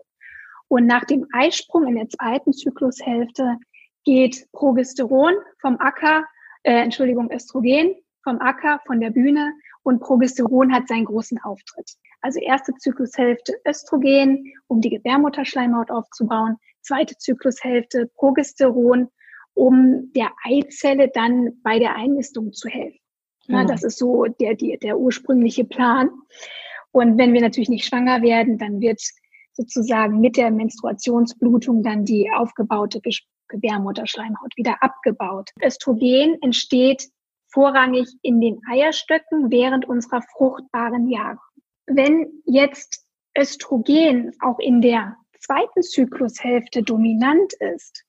Und 0.68 0.88
nach 0.88 1.06
dem 1.06 1.28
Eisprung 1.32 1.88
in 1.88 1.96
der 1.96 2.10
zweiten 2.10 2.54
Zyklushälfte 2.54 3.58
geht 4.04 4.48
Progesteron 4.52 5.36
vom 5.60 5.78
Acker, 5.80 6.26
äh, 6.64 6.82
Entschuldigung, 6.82 7.32
Östrogen 7.32 7.96
vom 8.24 8.40
Acker, 8.40 8.82
von 8.86 9.00
der 9.00 9.12
Bühne 9.12 9.54
und 9.84 10.00
Progesteron 10.00 10.74
hat 10.74 10.88
seinen 10.88 11.06
großen 11.06 11.40
Auftritt. 11.44 11.92
Also 12.22 12.40
erste 12.40 12.74
Zyklushälfte 12.74 13.54
Östrogen, 13.68 14.52
um 14.68 14.82
die 14.82 14.90
Gebärmutterschleimhaut 14.90 15.92
aufzubauen. 15.92 16.58
Zweite 16.82 17.16
Zyklushälfte 17.18 18.10
Progesteron, 18.16 19.10
um 19.54 20.12
der 20.14 20.32
Eizelle 20.44 21.10
dann 21.10 21.62
bei 21.62 21.78
der 21.78 21.96
Einnistung 21.96 22.52
zu 22.52 22.68
helfen. 22.68 23.05
Ja, 23.48 23.62
genau. 23.62 23.72
das 23.72 23.84
ist 23.84 23.98
so 23.98 24.26
der, 24.26 24.56
der, 24.56 24.78
der 24.78 24.98
ursprüngliche 24.98 25.66
Plan. 25.66 26.10
Und 26.92 27.18
wenn 27.18 27.34
wir 27.34 27.42
natürlich 27.42 27.70
nicht 27.70 27.86
schwanger 27.86 28.22
werden, 28.22 28.58
dann 28.58 28.80
wird 28.80 29.02
sozusagen 29.54 30.20
mit 30.20 30.38
der 30.38 30.52
Menstruationsblutung 30.52 31.84
dann 31.84 32.06
die 32.06 32.30
aufgebaute 32.36 33.02
Gebärmutterschleimhaut 33.48 34.56
wieder 34.58 34.82
abgebaut. 34.82 35.52
Östrogen 35.64 36.38
entsteht 36.42 37.10
vorrangig 37.48 38.08
in 38.22 38.42
den 38.42 38.60
Eierstöcken 38.70 39.52
während 39.52 39.88
unserer 39.88 40.22
fruchtbaren 40.36 41.10
Jahre. 41.10 41.40
Wenn 41.86 42.42
jetzt 42.46 43.06
Östrogen 43.38 44.32
auch 44.42 44.60
in 44.60 44.82
der 44.82 45.16
zweiten 45.40 45.84
Zyklushälfte 45.84 46.84
dominant 46.84 47.54
ist, 47.76 48.04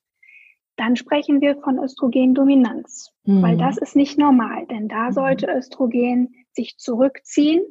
dann 0.77 0.95
sprechen 0.95 1.41
wir 1.41 1.57
von 1.57 1.79
Östrogendominanz, 1.79 3.11
mhm. 3.25 3.41
weil 3.41 3.57
das 3.57 3.77
ist 3.77 3.95
nicht 3.95 4.17
normal, 4.17 4.65
denn 4.67 4.87
da 4.87 5.09
mhm. 5.09 5.13
sollte 5.13 5.47
Östrogen 5.47 6.33
sich 6.53 6.77
zurückziehen 6.77 7.61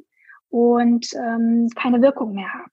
und 0.49 1.09
ähm, 1.14 1.69
keine 1.75 2.03
Wirkung 2.03 2.35
mehr 2.35 2.53
haben. 2.53 2.71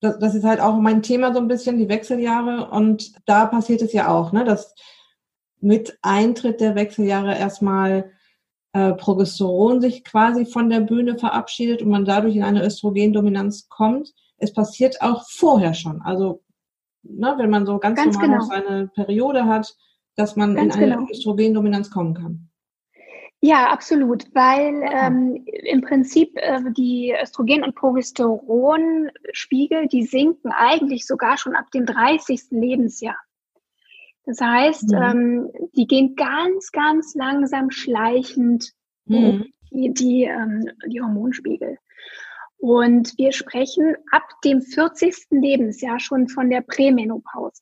Das, 0.00 0.18
das, 0.18 0.34
ist 0.34 0.44
halt 0.44 0.60
auch 0.60 0.78
mein 0.78 1.02
Thema 1.02 1.32
so 1.32 1.40
ein 1.40 1.48
bisschen, 1.48 1.78
die 1.78 1.88
Wechseljahre. 1.88 2.70
Und 2.70 3.12
da 3.26 3.46
passiert 3.46 3.80
es 3.80 3.92
ja 3.92 4.08
auch, 4.08 4.32
ne, 4.32 4.44
dass 4.44 4.74
mit 5.60 5.98
Eintritt 6.02 6.60
der 6.60 6.74
Wechseljahre 6.74 7.36
erstmal 7.36 8.12
äh, 8.72 8.92
Progesteron 8.92 9.80
sich 9.80 10.04
quasi 10.04 10.44
von 10.44 10.68
der 10.68 10.80
Bühne 10.80 11.18
verabschiedet 11.18 11.80
und 11.80 11.88
man 11.88 12.04
dadurch 12.04 12.36
in 12.36 12.42
eine 12.42 12.64
Östrogendominanz 12.64 13.68
kommt. 13.68 14.12
Es 14.36 14.52
passiert 14.52 15.00
auch 15.00 15.24
vorher 15.28 15.72
schon. 15.72 16.02
Also 16.02 16.42
ne, 17.10 17.34
wenn 17.38 17.50
man 17.50 17.66
so 17.66 17.78
ganz, 17.78 17.96
ganz 17.96 18.16
normal 18.16 18.38
genau. 18.38 18.44
seine 18.44 18.88
Periode 18.88 19.46
hat, 19.46 19.74
dass 20.16 20.36
man 20.36 20.54
ganz 20.54 20.76
in 20.76 20.82
eine 20.82 20.96
genau. 20.96 21.08
Östrogendominanz 21.10 21.90
kommen 21.90 22.14
kann. 22.14 22.48
Ja, 23.40 23.70
absolut, 23.70 24.24
weil 24.34 24.82
ähm, 24.82 25.44
im 25.46 25.80
Prinzip 25.82 26.32
äh, 26.36 26.62
die 26.72 27.14
Östrogen- 27.22 27.62
und 27.62 27.74
Progesteronspiegel, 27.74 29.88
die 29.88 30.04
sinken 30.04 30.52
eigentlich 30.52 31.06
sogar 31.06 31.36
schon 31.36 31.54
ab 31.54 31.70
dem 31.72 31.84
30. 31.86 32.44
Lebensjahr. 32.50 33.18
Das 34.24 34.40
heißt, 34.40 34.90
mhm. 34.90 35.02
ähm, 35.02 35.50
die 35.76 35.86
gehen 35.86 36.16
ganz, 36.16 36.72
ganz 36.72 37.14
langsam 37.14 37.70
schleichend 37.70 38.72
mhm. 39.04 39.44
die, 39.70 39.94
die, 39.94 40.24
ähm, 40.24 40.68
die 40.88 41.00
Hormonspiegel. 41.00 41.78
Und 42.58 43.16
wir 43.18 43.32
sprechen 43.32 43.96
ab 44.10 44.24
dem 44.44 44.62
40. 44.62 45.26
Lebensjahr 45.30 46.00
schon 46.00 46.28
von 46.28 46.50
der 46.50 46.62
Prämenopause. 46.62 47.60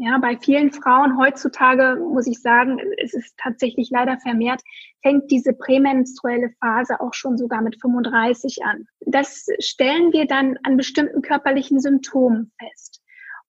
Ja, 0.00 0.18
bei 0.18 0.36
vielen 0.36 0.70
Frauen 0.70 1.18
heutzutage 1.18 1.96
muss 1.96 2.28
ich 2.28 2.40
sagen, 2.40 2.78
es 2.98 3.14
ist 3.14 3.36
tatsächlich 3.36 3.90
leider 3.90 4.16
vermehrt, 4.20 4.62
fängt 5.02 5.28
diese 5.28 5.52
prämenstruelle 5.54 6.50
Phase 6.60 7.00
auch 7.00 7.14
schon 7.14 7.36
sogar 7.36 7.62
mit 7.62 7.80
35 7.80 8.62
an. 8.64 8.86
Das 9.00 9.46
stellen 9.58 10.12
wir 10.12 10.26
dann 10.26 10.56
an 10.62 10.76
bestimmten 10.76 11.20
körperlichen 11.20 11.80
Symptomen 11.80 12.52
fest. 12.60 12.97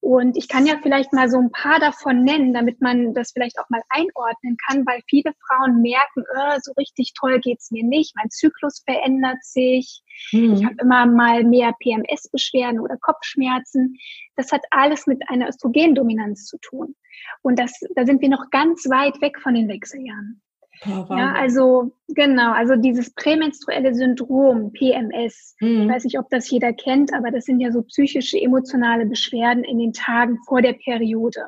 Und 0.01 0.37
ich 0.37 0.47
kann 0.47 0.65
ja 0.65 0.75
vielleicht 0.81 1.11
mal 1.11 1.29
so 1.29 1.37
ein 1.37 1.51
paar 1.51 1.79
davon 1.79 2.23
nennen, 2.23 2.53
damit 2.53 2.79
man 2.79 3.13
das 3.13 3.31
vielleicht 3.33 3.59
auch 3.59 3.69
mal 3.69 3.81
einordnen 3.89 4.55
kann, 4.65 4.85
weil 4.85 5.01
viele 5.09 5.33
Frauen 5.45 5.81
merken, 5.81 6.23
oh, 6.35 6.57
so 6.61 6.71
richtig 6.73 7.13
toll 7.19 7.39
geht's 7.39 7.69
mir 7.71 7.83
nicht, 7.83 8.15
mein 8.15 8.29
Zyklus 8.29 8.81
verändert 8.85 9.43
sich, 9.43 10.01
mhm. 10.31 10.53
ich 10.53 10.63
habe 10.63 10.75
immer 10.81 11.05
mal 11.05 11.43
mehr 11.43 11.73
PMS-Beschwerden 11.79 12.79
oder 12.79 12.97
Kopfschmerzen. 12.97 13.97
Das 14.37 14.53
hat 14.53 14.61
alles 14.71 15.05
mit 15.05 15.21
einer 15.29 15.49
Östrogendominanz 15.49 16.45
zu 16.45 16.57
tun. 16.59 16.95
Und 17.41 17.59
das, 17.59 17.73
da 17.95 18.05
sind 18.05 18.21
wir 18.21 18.29
noch 18.29 18.49
ganz 18.51 18.85
weit 18.89 19.19
weg 19.21 19.39
von 19.41 19.53
den 19.53 19.67
Wechseljahren. 19.67 20.41
Ja, 20.85 21.33
also 21.33 21.91
genau, 22.07 22.53
also 22.53 22.75
dieses 22.75 23.13
prämenstruelle 23.13 23.93
Syndrom, 23.93 24.71
PMS, 24.71 25.55
mhm. 25.59 25.83
ich 25.83 25.89
weiß 25.89 26.03
nicht, 26.05 26.19
ob 26.19 26.29
das 26.29 26.49
jeder 26.49 26.71
kennt, 26.73 27.13
aber 27.13 27.31
das 27.31 27.45
sind 27.45 27.59
ja 27.59 27.71
so 27.71 27.81
psychische, 27.81 28.39
emotionale 28.39 29.05
Beschwerden 29.05 29.63
in 29.63 29.77
den 29.77 29.93
Tagen 29.93 30.37
vor 30.47 30.61
der 30.61 30.73
Periode. 30.73 31.47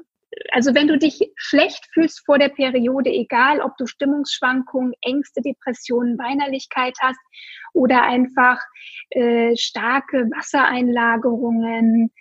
Also 0.51 0.73
wenn 0.73 0.87
du 0.87 0.97
dich 0.97 1.19
schlecht 1.35 1.87
fühlst 1.93 2.25
vor 2.25 2.39
der 2.39 2.49
Periode, 2.49 3.09
egal 3.09 3.61
ob 3.61 3.75
du 3.77 3.85
Stimmungsschwankungen, 3.85 4.93
Ängste, 5.01 5.41
Depressionen, 5.41 6.17
Weinerlichkeit 6.17 6.95
hast 7.01 7.19
oder 7.73 8.03
einfach 8.03 8.59
äh, 9.11 9.55
starke 9.55 10.29
Wassereinlagerungen 10.31 12.11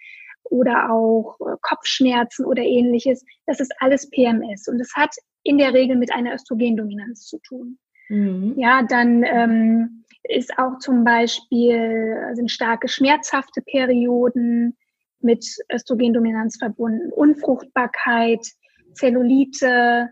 oder 0.44 0.90
auch 0.90 1.38
äh, 1.40 1.56
Kopfschmerzen 1.62 2.44
oder 2.44 2.62
ähnliches, 2.62 3.24
das 3.46 3.60
ist 3.60 3.72
alles 3.78 4.10
PMS. 4.10 4.66
Und 4.68 4.80
es 4.80 4.92
hat 4.94 5.14
in 5.50 5.58
der 5.58 5.74
Regel 5.74 5.96
mit 5.96 6.12
einer 6.12 6.32
Östrogendominanz 6.32 7.26
zu 7.26 7.38
tun. 7.40 7.76
Mhm. 8.08 8.54
Ja, 8.56 8.84
dann 8.84 9.24
ähm, 9.24 10.04
ist 10.22 10.56
auch 10.58 10.78
zum 10.78 11.02
Beispiel 11.02 12.16
sind 12.34 12.52
starke 12.52 12.86
schmerzhafte 12.86 13.60
Perioden 13.60 14.76
mit 15.20 15.44
Östrogendominanz 15.72 16.56
verbunden, 16.56 17.12
Unfruchtbarkeit, 17.12 18.46
Zellulite, 18.92 20.10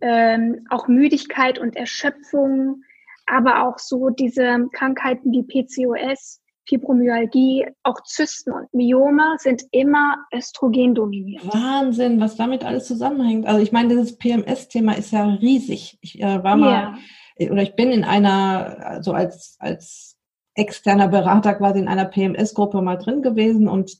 ähm, 0.00 0.64
auch 0.70 0.86
Müdigkeit 0.86 1.58
und 1.58 1.74
Erschöpfung, 1.74 2.82
aber 3.26 3.66
auch 3.66 3.80
so 3.80 4.10
diese 4.10 4.68
Krankheiten 4.72 5.32
wie 5.32 5.42
PCOS, 5.42 6.40
Fibromyalgie, 6.68 7.66
auch 7.82 8.02
Zysten 8.04 8.52
und 8.52 8.72
Myome 8.74 9.36
sind 9.38 9.64
immer 9.70 10.18
Östrogen 10.32 10.94
dominiert. 10.94 11.46
Wahnsinn, 11.46 12.20
was 12.20 12.36
damit 12.36 12.64
alles 12.64 12.86
zusammenhängt. 12.86 13.46
Also 13.46 13.60
ich 13.60 13.72
meine, 13.72 13.88
dieses 13.88 14.18
PMS-Thema 14.18 14.92
ist 14.92 15.12
ja 15.12 15.24
riesig. 15.24 15.98
Ich 16.02 16.20
äh, 16.20 16.42
war 16.44 16.56
mal 16.56 16.98
ja. 17.38 17.50
oder 17.50 17.62
ich 17.62 17.74
bin 17.74 17.90
in 17.90 18.04
einer, 18.04 18.86
also 18.86 19.12
als, 19.12 19.56
als 19.58 20.18
externer 20.54 21.08
Berater 21.08 21.54
quasi 21.54 21.78
in 21.78 21.88
einer 21.88 22.04
PMS-Gruppe 22.04 22.82
mal 22.82 22.96
drin 22.96 23.22
gewesen 23.22 23.68
und 23.68 23.96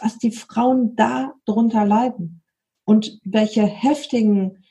was 0.00 0.18
die 0.18 0.32
Frauen 0.32 0.96
da 0.96 1.34
drunter 1.44 1.84
leiden 1.84 2.42
und 2.84 3.20
welche 3.24 3.62
heftigen 3.62 4.64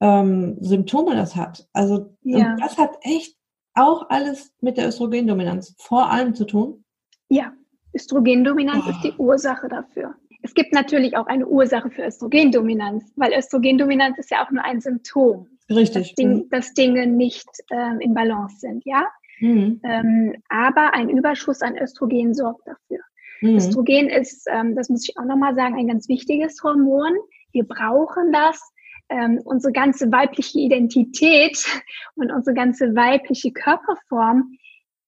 ähm, 0.00 0.58
Symptome 0.60 1.16
das 1.16 1.34
hat. 1.34 1.68
Also 1.72 2.16
ja. 2.22 2.56
das 2.58 2.78
hat 2.78 2.98
echt 3.02 3.36
auch 3.74 4.08
alles 4.10 4.52
mit 4.60 4.76
der 4.76 4.88
Östrogendominanz 4.88 5.74
vor 5.78 6.10
allem 6.10 6.34
zu 6.34 6.44
tun? 6.44 6.84
Ja, 7.28 7.52
Östrogendominanz 7.94 8.84
oh. 8.86 8.90
ist 8.90 9.02
die 9.02 9.12
Ursache 9.18 9.68
dafür. 9.68 10.14
Es 10.42 10.54
gibt 10.54 10.72
natürlich 10.72 11.16
auch 11.16 11.26
eine 11.26 11.46
Ursache 11.46 11.90
für 11.90 12.02
Östrogendominanz, 12.02 13.12
weil 13.16 13.32
Östrogendominanz 13.36 14.18
ist 14.18 14.30
ja 14.30 14.44
auch 14.44 14.50
nur 14.50 14.64
ein 14.64 14.80
Symptom. 14.80 15.46
Richtig. 15.68 16.08
Dass, 16.08 16.14
Ding, 16.14 16.32
mhm. 16.32 16.48
dass 16.50 16.74
Dinge 16.74 17.06
nicht 17.06 17.48
ähm, 17.70 18.00
in 18.00 18.14
Balance 18.14 18.58
sind, 18.58 18.84
ja. 18.84 19.06
Mhm. 19.40 19.80
Ähm, 19.84 20.34
aber 20.48 20.94
ein 20.94 21.08
Überschuss 21.08 21.62
an 21.62 21.76
Östrogen 21.76 22.34
sorgt 22.34 22.66
dafür. 22.66 22.98
Mhm. 23.40 23.56
Östrogen 23.56 24.08
ist, 24.08 24.46
ähm, 24.50 24.74
das 24.74 24.88
muss 24.88 25.08
ich 25.08 25.16
auch 25.18 25.24
nochmal 25.24 25.54
sagen, 25.54 25.78
ein 25.78 25.88
ganz 25.88 26.08
wichtiges 26.08 26.62
Hormon. 26.62 27.12
Wir 27.52 27.64
brauchen 27.64 28.32
das, 28.32 28.60
ähm, 29.10 29.40
unsere 29.44 29.72
ganze 29.72 30.10
weibliche 30.10 30.58
Identität 30.58 31.64
und 32.14 32.32
unsere 32.32 32.54
ganze 32.54 32.94
weibliche 32.94 33.52
Körperform 33.52 34.56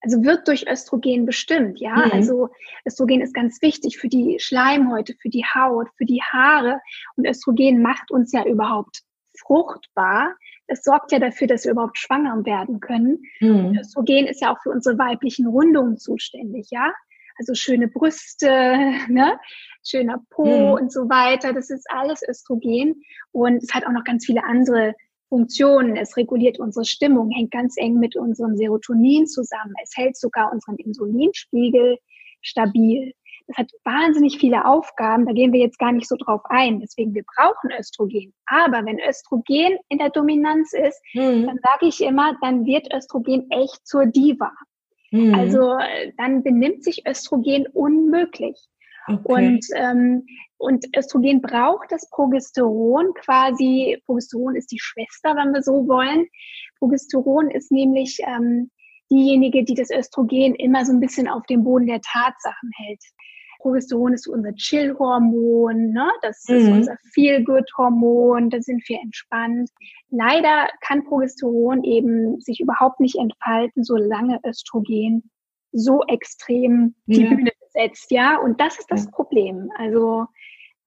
also 0.03 0.25
wird 0.25 0.49
durch 0.49 0.67
Östrogen 0.69 1.27
bestimmt, 1.27 1.81
ja. 1.81 1.95
Mhm. 1.95 2.13
Also 2.13 2.49
Östrogen 2.85 3.21
ist 3.21 3.35
ganz 3.35 3.63
wichtig 3.63 3.99
für 3.99 4.09
die 4.09 4.39
Schleimhäute, 4.41 5.15
für 5.15 5.29
die 5.29 5.45
Haut, 5.45 5.89
für 5.97 6.05
die 6.05 6.21
Haare. 6.21 6.81
Und 7.17 7.27
Östrogen 7.27 7.81
macht 7.83 8.11
uns 8.11 8.33
ja 8.33 8.45
überhaupt 8.45 9.03
fruchtbar. 9.39 10.35
Es 10.67 10.83
sorgt 10.83 11.13
ja 11.13 11.19
dafür, 11.19 11.47
dass 11.47 11.65
wir 11.65 11.73
überhaupt 11.73 11.99
schwanger 11.99 12.45
werden 12.45 12.81
können. 12.81 13.23
Mhm. 13.41 13.79
Östrogen 13.81 14.27
ist 14.27 14.41
ja 14.41 14.53
auch 14.53 14.61
für 14.61 14.71
unsere 14.71 14.99
weiblichen 14.99 15.47
Rundungen 15.47 15.97
zuständig, 15.97 16.69
ja. 16.71 16.93
Also 17.39 17.55
schöne 17.55 17.89
Brüste, 17.89 18.49
ne? 19.09 19.39
Schöner 19.85 20.23
Po 20.31 20.45
mhm. 20.45 20.73
und 20.75 20.93
so 20.93 21.09
weiter. 21.09 21.53
Das 21.53 21.71
ist 21.71 21.87
alles 21.91 22.23
Östrogen 22.29 23.03
und 23.33 23.63
es 23.63 23.73
hat 23.75 23.87
auch 23.87 23.93
noch 23.93 24.05
ganz 24.05 24.27
viele 24.27 24.45
andere 24.45 24.95
Funktionen. 25.29 25.97
Es 25.97 26.17
reguliert 26.17 26.59
unsere 26.59 26.85
Stimmung, 26.85 27.31
hängt 27.31 27.51
ganz 27.51 27.77
eng 27.79 27.99
mit 27.99 28.17
unserem 28.17 28.57
Serotonin 28.57 29.27
zusammen. 29.27 29.73
Es 29.83 29.97
hält 29.97 30.17
sogar 30.17 30.53
unseren 30.53 30.77
Insulinspiegel 30.77 31.99
stabil. 32.43 33.13
Das 33.47 33.57
hat 33.57 33.71
wahnsinnig 33.85 34.39
viele 34.39 34.65
Aufgaben, 34.67 35.27
da 35.27 35.33
gehen 35.33 35.53
wir 35.53 35.61
jetzt 35.61 35.79
gar 35.79 35.93
nicht 35.93 36.09
so 36.09 36.17
drauf 36.17 36.43
ein. 36.45 36.81
Deswegen, 36.81 37.15
wir 37.15 37.25
brauchen 37.35 37.71
Östrogen. 37.79 38.33
Aber 38.47 38.85
wenn 38.85 39.01
Östrogen 39.01 39.79
in 39.89 39.99
der 39.99 40.11
Dominanz 40.11 40.73
ist, 40.75 41.01
mhm. 41.15 41.47
dann 41.47 41.59
sage 41.63 41.87
ich 41.87 42.01
immer, 42.03 42.37
dann 42.41 42.65
wird 42.67 42.93
Östrogen 42.95 43.51
echt 43.51 43.87
zur 43.87 44.07
Diva. 44.07 44.53
Mhm. 45.11 45.35
Also 45.35 45.77
dann 46.19 46.43
benimmt 46.43 46.85
sich 46.85 47.07
Östrogen 47.07 47.67
unmöglich. 47.73 48.59
Okay. 49.09 49.21
Und, 49.27 49.67
ähm, 49.75 50.27
und 50.59 50.87
Östrogen 50.97 51.41
braucht 51.41 51.91
das 51.91 52.09
Progesteron 52.11 53.13
quasi. 53.15 54.01
Progesteron 54.07 54.57
ist 54.57 54.71
die 54.71 54.79
Schwester, 54.79 55.35
wenn 55.37 55.53
wir 55.53 55.63
so 55.63 55.89
wollen. 55.89 56.27
Progesteron 56.79 57.51
ist 57.51 57.73
nämlich 57.73 58.21
ähm, 58.27 58.71
diejenige, 59.11 59.65
die 59.65 59.75
das 59.75 59.91
Östrogen 59.91 60.55
immer 60.55 60.85
so 60.85 60.93
ein 60.93 61.01
bisschen 61.01 61.29
auf 61.29 61.45
dem 61.47 61.65
Boden 61.65 61.87
der 61.87 62.01
Tatsachen 62.01 62.71
hält. 62.77 63.01
Progesteron 63.63 64.13
ist 64.13 64.27
unser 64.27 64.53
Chill-Hormon, 64.55 65.93
ne? 65.93 66.11
das 66.23 66.49
ist 66.49 66.67
mhm. 66.67 66.73
unser 66.73 66.97
Feel-Good-Hormon, 67.15 68.51
da 68.51 68.61
sind 68.61 68.83
wir 68.89 68.99
entspannt. 69.01 69.71
Leider 70.11 70.69
kann 70.81 71.05
Progesteron 71.05 71.85
eben 71.85 72.41
sich 72.41 72.61
überhaupt 72.61 72.99
nicht 72.99 73.17
entfalten, 73.17 73.85
solange 73.85 74.41
Östrogen 74.45 75.31
so 75.71 76.03
extrem 76.09 76.97
die 77.07 77.23
ja. 77.23 77.29
Bühne 77.29 77.53
setzt, 77.73 78.11
ja. 78.11 78.39
Und 78.39 78.61
das 78.61 78.79
ist 78.79 78.91
das 78.91 79.05
ja. 79.05 79.11
Problem. 79.11 79.71
Also 79.79 80.27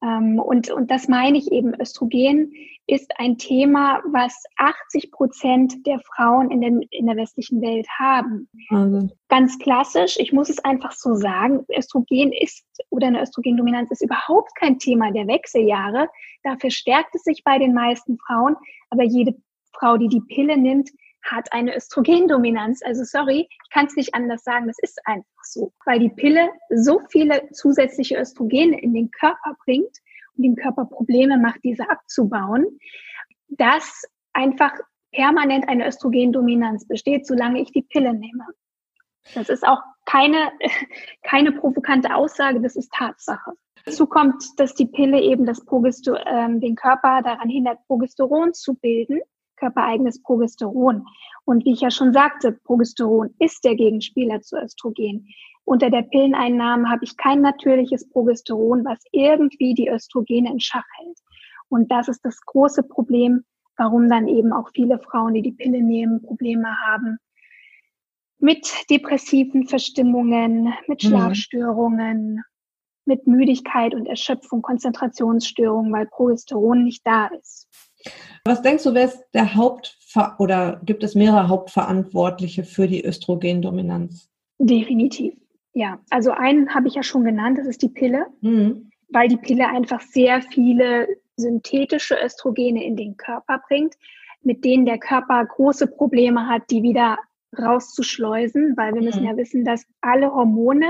ähm, 0.05 0.39
und, 0.39 0.69
und 0.69 0.91
das 0.91 1.07
meine 1.07 1.37
ich 1.37 1.51
eben, 1.51 1.73
Östrogen 1.79 2.53
ist 2.87 3.11
ein 3.17 3.37
Thema, 3.37 4.01
was 4.11 4.43
80 4.57 5.11
Prozent 5.11 5.87
der 5.87 5.99
Frauen 5.99 6.51
in, 6.51 6.61
den, 6.61 6.81
in 6.91 7.07
der 7.07 7.15
westlichen 7.15 7.61
Welt 7.61 7.87
haben. 7.97 8.47
Also. 8.69 9.09
Ganz 9.29 9.57
klassisch, 9.57 10.17
ich 10.19 10.31
muss 10.33 10.49
es 10.49 10.59
einfach 10.59 10.91
so 10.91 11.15
sagen, 11.15 11.65
Östrogen 11.75 12.31
ist 12.33 12.63
oder 12.89 13.07
eine 13.07 13.21
Östrogendominanz 13.21 13.89
ist 13.91 14.03
überhaupt 14.03 14.55
kein 14.55 14.77
Thema 14.77 15.11
der 15.11 15.27
Wechseljahre. 15.27 16.09
Da 16.43 16.57
verstärkt 16.57 17.15
es 17.15 17.23
sich 17.23 17.43
bei 17.43 17.57
den 17.57 17.73
meisten 17.73 18.17
Frauen, 18.19 18.55
aber 18.89 19.03
jede 19.03 19.35
Frau, 19.73 19.97
die 19.97 20.07
die 20.07 20.21
Pille 20.21 20.57
nimmt, 20.57 20.91
hat 21.25 21.51
eine 21.51 21.75
Östrogendominanz. 21.75 22.81
Also 22.83 23.03
sorry, 23.03 23.47
ich 23.49 23.69
kann 23.71 23.87
es 23.87 23.95
nicht 23.95 24.13
anders 24.13 24.43
sagen, 24.43 24.67
das 24.67 24.77
ist 24.79 24.99
einfach 25.05 25.43
so, 25.43 25.73
weil 25.85 25.99
die 25.99 26.09
Pille 26.09 26.49
so 26.69 27.01
viele 27.09 27.49
zusätzliche 27.51 28.17
Östrogene 28.17 28.79
in 28.81 28.93
den 28.93 29.11
Körper 29.11 29.55
bringt 29.65 29.97
und 30.37 30.43
dem 30.43 30.55
Körper 30.55 30.85
Probleme 30.85 31.37
macht, 31.37 31.63
diese 31.63 31.89
abzubauen, 31.89 32.65
dass 33.49 34.03
einfach 34.33 34.73
permanent 35.11 35.67
eine 35.67 35.87
Östrogendominanz 35.87 36.87
besteht, 36.87 37.25
solange 37.25 37.61
ich 37.61 37.71
die 37.71 37.83
Pille 37.83 38.13
nehme. 38.13 38.45
Das 39.33 39.49
ist 39.49 39.65
auch 39.65 39.81
keine, 40.05 40.51
keine 41.23 41.51
provokante 41.51 42.13
Aussage, 42.13 42.61
das 42.61 42.75
ist 42.75 42.91
Tatsache. 42.93 43.51
Dazu 43.85 44.07
kommt, 44.07 44.43
dass 44.57 44.73
die 44.73 44.87
Pille 44.87 45.21
eben 45.21 45.45
das 45.45 45.63
Progester 45.63 46.25
ähm, 46.25 46.59
den 46.59 46.75
Körper 46.75 47.21
daran 47.21 47.49
hindert, 47.49 47.85
Progesteron 47.87 48.53
zu 48.53 48.73
bilden 48.75 49.21
körpereigenes 49.55 50.21
Progesteron. 50.21 51.05
Und 51.45 51.65
wie 51.65 51.73
ich 51.73 51.81
ja 51.81 51.91
schon 51.91 52.13
sagte, 52.13 52.51
Progesteron 52.51 53.33
ist 53.39 53.63
der 53.63 53.75
Gegenspieler 53.75 54.41
zu 54.41 54.57
Östrogen. 54.57 55.27
Unter 55.63 55.89
der 55.89 56.03
Pilleneinnahme 56.03 56.89
habe 56.89 57.03
ich 57.03 57.17
kein 57.17 57.41
natürliches 57.41 58.07
Progesteron, 58.09 58.85
was 58.85 58.99
irgendwie 59.11 59.73
die 59.73 59.89
Östrogene 59.89 60.51
in 60.51 60.59
Schach 60.59 60.85
hält. 60.97 61.17
Und 61.69 61.91
das 61.91 62.07
ist 62.07 62.23
das 62.23 62.39
große 62.41 62.83
Problem, 62.83 63.43
warum 63.77 64.09
dann 64.09 64.27
eben 64.27 64.53
auch 64.53 64.69
viele 64.73 64.99
Frauen, 64.99 65.33
die 65.33 65.41
die 65.41 65.51
Pille 65.51 65.81
nehmen, 65.81 66.21
Probleme 66.21 66.69
haben, 66.85 67.17
mit 68.37 68.67
depressiven 68.89 69.67
Verstimmungen, 69.67 70.73
mit 70.87 71.03
mhm. 71.03 71.07
Schlafstörungen, 71.07 72.43
mit 73.05 73.27
Müdigkeit 73.27 73.93
und 73.93 74.07
Erschöpfung, 74.07 74.61
Konzentrationsstörungen, 74.61 75.91
weil 75.91 76.07
Progesteron 76.07 76.83
nicht 76.83 77.05
da 77.05 77.27
ist. 77.27 77.67
Was 78.45 78.61
denkst 78.61 78.83
du, 78.83 78.93
wer 78.93 79.05
ist 79.05 79.23
der 79.33 79.55
Haupt 79.55 79.97
oder 80.37 80.79
gibt 80.85 81.03
es 81.03 81.15
mehrere 81.15 81.47
Hauptverantwortliche 81.47 82.63
für 82.63 82.87
die 82.87 83.03
Östrogendominanz? 83.03 84.29
Definitiv, 84.59 85.33
ja. 85.73 85.99
Also 86.09 86.31
einen 86.31 86.73
habe 86.73 86.87
ich 86.87 86.93
ja 86.93 87.03
schon 87.03 87.25
genannt, 87.25 87.57
das 87.57 87.67
ist 87.67 87.81
die 87.81 87.89
Pille, 87.89 88.27
mhm. 88.41 88.91
weil 89.09 89.27
die 89.27 89.37
Pille 89.37 89.67
einfach 89.67 90.01
sehr 90.01 90.41
viele 90.41 91.07
synthetische 91.37 92.15
Östrogene 92.23 92.83
in 92.83 92.95
den 92.95 93.17
Körper 93.17 93.61
bringt, 93.67 93.95
mit 94.41 94.63
denen 94.63 94.85
der 94.85 94.99
Körper 94.99 95.43
große 95.43 95.87
Probleme 95.87 96.47
hat, 96.47 96.69
die 96.69 96.83
wieder 96.83 97.17
rauszuschleusen, 97.57 98.77
weil 98.77 98.93
wir 98.93 99.01
mhm. 99.01 99.07
müssen 99.07 99.25
ja 99.25 99.35
wissen, 99.37 99.65
dass 99.65 99.85
alle 100.01 100.33
Hormone, 100.33 100.89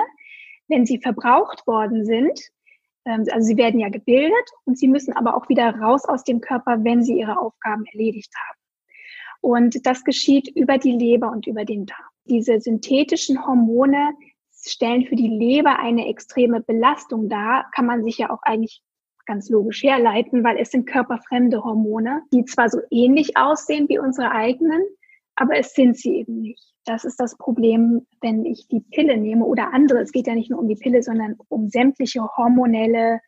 wenn 0.68 0.86
sie 0.86 1.00
verbraucht 1.00 1.66
worden 1.68 2.06
sind, 2.06 2.40
also 3.06 3.42
sie 3.42 3.58
werden 3.58 3.80
ja 3.80 3.90
gebildet 3.90 4.50
und 4.66 4.78
sie 4.78 4.88
müssen 4.88 5.14
aber 5.14 5.36
auch 5.36 5.48
wieder 5.48 5.76
raus 5.76 6.06
aus 6.06 6.24
dem 6.24 6.42
Körper, 6.42 6.84
wenn 6.84 7.04
sie 7.04 7.20
ihre 7.20 7.40
Aufgaben 7.40 7.86
erledigt 7.86 8.34
haben. 8.36 8.60
Und 9.42 9.86
das 9.86 10.04
geschieht 10.04 10.48
über 10.56 10.78
die 10.78 10.92
Leber 10.92 11.32
und 11.32 11.46
über 11.46 11.66
den 11.66 11.86
Darm. 11.86 12.00
Diese 12.26 12.60
synthetischen 12.60 13.46
Hormone 13.46 14.14
stellen 14.52 15.06
für 15.06 15.16
die 15.16 15.28
Leber 15.28 15.78
eine 15.78 16.08
extreme 16.08 16.62
Belastung 16.62 17.30
dar, 17.30 17.70
kann 17.72 17.86
man 17.86 18.04
sich 18.04 18.18
ja 18.18 18.32
auch 18.32 18.42
eigentlich 18.42 18.82
ganz 19.28 19.50
logisch 19.50 19.84
herleiten, 19.84 20.44
weil 20.44 20.58
es 20.58 20.72
sind 20.72 20.88
körperfremde 20.88 21.64
Hormone, 21.64 22.24
die 22.34 22.46
zwar 22.46 22.70
so 22.70 22.80
ähnlich 22.90 23.38
aussehen 23.38 23.88
wie 23.90 24.00
unsere 24.00 24.32
eigenen, 24.32 24.82
aber 25.36 25.58
es 25.58 25.74
sind 25.74 25.98
sie 25.98 26.18
eben 26.18 26.42
nicht. 26.42 26.64
Das 26.86 27.04
ist 27.04 27.20
das 27.20 27.38
Problem, 27.38 28.06
wenn 28.22 28.46
ich 28.46 28.68
die 28.68 28.80
Pille 28.80 29.18
nehme 29.18 29.46
oder 29.46 29.74
andere. 29.74 30.00
Es 30.00 30.12
geht 30.12 30.28
ja 30.28 30.36
nicht 30.36 30.52
nur 30.52 30.60
um 30.60 30.68
die 30.68 30.76
Pille, 30.76 31.02
sondern 31.02 31.36
um 31.50 31.68
sämtliche 31.68 32.22
hormonelle 32.38 33.20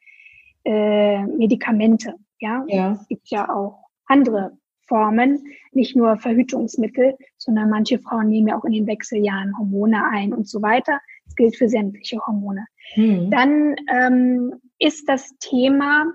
äh, 0.63 1.23
Medikamente. 1.23 2.13
Ja? 2.39 2.63
ja, 2.67 2.91
es 2.93 3.07
gibt 3.07 3.29
ja 3.29 3.49
auch 3.49 3.87
andere 4.05 4.57
Formen, 4.87 5.43
nicht 5.71 5.95
nur 5.95 6.17
Verhütungsmittel, 6.17 7.17
sondern 7.37 7.69
manche 7.69 7.99
Frauen 7.99 8.29
nehmen 8.29 8.47
ja 8.47 8.57
auch 8.57 8.63
in 8.63 8.71
den 8.71 8.87
Wechseljahren 8.87 9.57
Hormone 9.57 10.05
ein 10.11 10.33
und 10.33 10.47
so 10.47 10.61
weiter. 10.61 11.01
Das 11.25 11.35
gilt 11.35 11.57
für 11.57 11.67
sämtliche 11.67 12.25
Hormone. 12.25 12.65
Mhm. 12.95 13.29
Dann 13.31 13.75
ähm, 13.91 14.53
ist 14.79 15.09
das 15.09 15.35
Thema, 15.39 16.05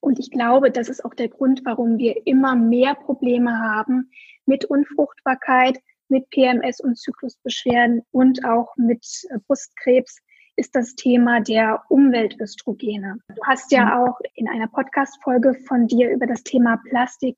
und 0.00 0.18
ich 0.18 0.30
glaube, 0.30 0.70
das 0.70 0.88
ist 0.88 1.04
auch 1.04 1.14
der 1.14 1.28
Grund, 1.28 1.62
warum 1.64 1.98
wir 1.98 2.26
immer 2.26 2.54
mehr 2.54 2.94
Probleme 2.94 3.58
haben 3.58 4.10
mit 4.46 4.64
Unfruchtbarkeit, 4.64 5.78
mit 6.08 6.28
PMS 6.30 6.80
und 6.80 6.98
Zyklusbeschwerden 6.98 8.02
und 8.10 8.44
auch 8.44 8.76
mit 8.76 9.04
äh, 9.30 9.38
Brustkrebs, 9.46 10.20
ist 10.56 10.74
das 10.74 10.94
Thema 10.94 11.40
der 11.40 11.82
Umweltöstrogene. 11.88 13.18
Du 13.28 13.42
hast 13.44 13.72
ja 13.72 13.86
mhm. 13.86 13.92
auch 13.92 14.20
in 14.34 14.48
einer 14.48 14.68
Podcast-Folge 14.68 15.54
von 15.66 15.88
dir 15.88 16.10
über 16.10 16.26
das 16.26 16.42
Thema 16.44 16.80
Plastik 16.88 17.36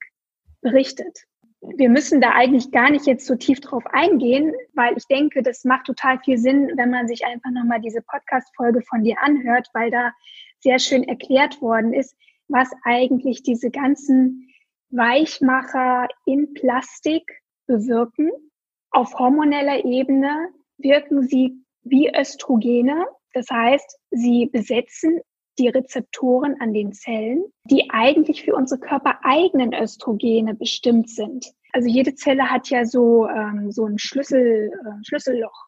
berichtet. 0.61 1.25
Wir 1.61 1.89
müssen 1.89 2.21
da 2.21 2.33
eigentlich 2.33 2.71
gar 2.71 2.91
nicht 2.91 3.07
jetzt 3.07 3.25
so 3.25 3.35
tief 3.35 3.59
drauf 3.59 3.83
eingehen, 3.87 4.53
weil 4.73 4.95
ich 4.95 5.07
denke, 5.07 5.41
das 5.41 5.63
macht 5.63 5.87
total 5.87 6.19
viel 6.19 6.37
Sinn, 6.37 6.71
wenn 6.75 6.91
man 6.91 7.07
sich 7.07 7.25
einfach 7.25 7.49
nochmal 7.49 7.81
diese 7.81 8.01
Podcast-Folge 8.03 8.81
von 8.83 9.03
dir 9.03 9.15
anhört, 9.21 9.67
weil 9.73 9.89
da 9.89 10.11
sehr 10.59 10.77
schön 10.77 11.03
erklärt 11.03 11.59
worden 11.61 11.93
ist, 11.93 12.15
was 12.47 12.69
eigentlich 12.83 13.41
diese 13.41 13.71
ganzen 13.71 14.47
Weichmacher 14.89 16.07
in 16.25 16.53
Plastik 16.53 17.23
bewirken. 17.65 18.31
Auf 18.91 19.13
hormoneller 19.17 19.85
Ebene 19.85 20.49
wirken 20.77 21.27
sie 21.27 21.63
wie 21.83 22.09
Östrogene. 22.15 23.05
Das 23.33 23.49
heißt, 23.49 23.99
sie 24.11 24.47
besetzen 24.47 25.19
die 25.59 25.67
Rezeptoren 25.67 26.55
an 26.59 26.73
den 26.73 26.93
Zellen, 26.93 27.43
die 27.65 27.89
eigentlich 27.89 28.43
für 28.43 28.55
unsere 28.55 28.79
körpereigenen 28.79 29.73
Östrogene 29.73 30.53
bestimmt 30.53 31.09
sind. 31.09 31.47
Also 31.73 31.89
jede 31.89 32.15
Zelle 32.15 32.49
hat 32.49 32.69
ja 32.69 32.85
so, 32.85 33.27
ähm, 33.27 33.71
so 33.71 33.85
ein 33.85 33.97
Schlüssel, 33.97 34.71
äh, 34.71 35.03
Schlüsselloch. 35.03 35.67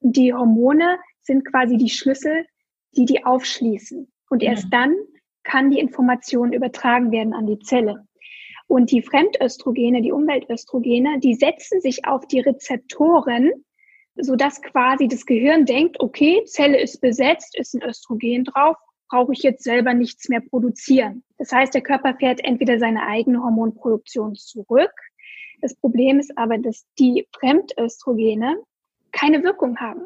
Und 0.00 0.16
die 0.16 0.32
Hormone 0.32 0.98
sind 1.22 1.44
quasi 1.44 1.76
die 1.76 1.90
Schlüssel, 1.90 2.46
die 2.96 3.04
die 3.04 3.24
aufschließen. 3.24 4.10
Und 4.30 4.42
erst 4.42 4.72
dann 4.72 4.94
kann 5.42 5.70
die 5.70 5.78
Information 5.78 6.52
übertragen 6.52 7.10
werden 7.10 7.34
an 7.34 7.46
die 7.46 7.58
Zelle. 7.58 8.06
Und 8.66 8.90
die 8.90 9.02
Fremdöstrogene, 9.02 10.02
die 10.02 10.12
Umweltöstrogene, 10.12 11.20
die 11.20 11.34
setzen 11.34 11.80
sich 11.80 12.06
auf 12.06 12.26
die 12.26 12.40
Rezeptoren, 12.40 13.52
sodass 14.16 14.62
quasi 14.62 15.08
das 15.08 15.26
Gehirn 15.26 15.66
denkt, 15.66 16.00
okay, 16.00 16.42
Zelle 16.44 16.80
ist 16.80 17.00
besetzt, 17.00 17.56
ist 17.58 17.74
ein 17.74 17.82
Östrogen 17.82 18.44
drauf, 18.44 18.76
brauche 19.08 19.32
ich 19.32 19.42
jetzt 19.42 19.64
selber 19.64 19.92
nichts 19.94 20.28
mehr 20.28 20.40
produzieren. 20.40 21.24
Das 21.38 21.52
heißt, 21.52 21.74
der 21.74 21.82
Körper 21.82 22.14
fährt 22.14 22.42
entweder 22.42 22.78
seine 22.78 23.06
eigene 23.06 23.42
Hormonproduktion 23.42 24.34
zurück. 24.34 24.92
Das 25.60 25.74
Problem 25.76 26.18
ist 26.18 26.36
aber, 26.36 26.58
dass 26.58 26.86
die 26.98 27.26
Fremdöstrogene 27.38 28.62
keine 29.12 29.42
Wirkung 29.42 29.78
haben. 29.78 30.02